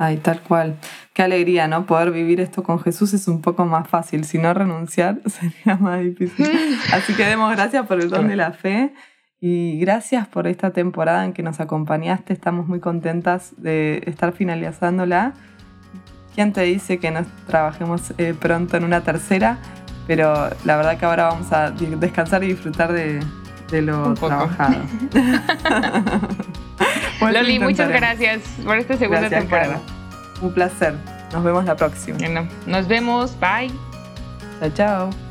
Ay, 0.02 0.16
tal 0.16 0.40
cual. 0.40 0.76
Qué 1.12 1.22
alegría, 1.22 1.68
¿no? 1.68 1.84
Poder 1.84 2.10
vivir 2.10 2.40
esto 2.40 2.62
con 2.62 2.80
Jesús 2.80 3.12
es 3.12 3.28
un 3.28 3.42
poco 3.42 3.66
más 3.66 3.86
fácil. 3.86 4.24
Si 4.24 4.38
no 4.38 4.54
renunciar 4.54 5.20
sería 5.26 5.76
más 5.76 6.00
difícil. 6.00 6.48
Así 6.94 7.12
que 7.12 7.26
demos 7.26 7.54
gracias 7.54 7.86
por 7.86 8.00
el 8.00 8.08
don 8.08 8.26
de 8.26 8.34
la 8.34 8.52
fe 8.52 8.94
y 9.42 9.78
gracias 9.78 10.26
por 10.26 10.46
esta 10.46 10.70
temporada 10.70 11.26
en 11.26 11.34
que 11.34 11.42
nos 11.42 11.60
acompañaste. 11.60 12.32
Estamos 12.32 12.66
muy 12.66 12.80
contentas 12.80 13.52
de 13.58 14.02
estar 14.06 14.32
finalizándola. 14.32 15.34
¿Quién 16.34 16.54
te 16.54 16.62
dice 16.62 16.98
que 16.98 17.10
nos 17.10 17.26
trabajemos 17.46 18.14
eh, 18.16 18.32
pronto 18.32 18.78
en 18.78 18.84
una 18.84 19.02
tercera? 19.02 19.58
Pero 20.06 20.48
la 20.64 20.76
verdad 20.78 20.96
que 20.96 21.04
ahora 21.04 21.24
vamos 21.24 21.52
a 21.52 21.72
descansar 21.72 22.42
y 22.42 22.46
disfrutar 22.46 22.90
de, 22.90 23.20
lo 23.70 24.14
trabajado. 24.14 24.76
Loli, 27.20 27.58
muchas 27.58 27.88
gracias 27.88 28.42
por 28.64 28.76
esta 28.76 28.96
segunda 28.96 29.28
temporada. 29.28 29.80
Un 30.40 30.52
placer. 30.52 30.94
Nos 31.32 31.44
vemos 31.44 31.64
la 31.64 31.76
próxima. 31.76 32.18
Bueno, 32.18 32.48
nos 32.66 32.88
vemos. 32.88 33.38
Bye. 33.38 33.70
Chao, 34.60 34.70
chao. 34.74 35.29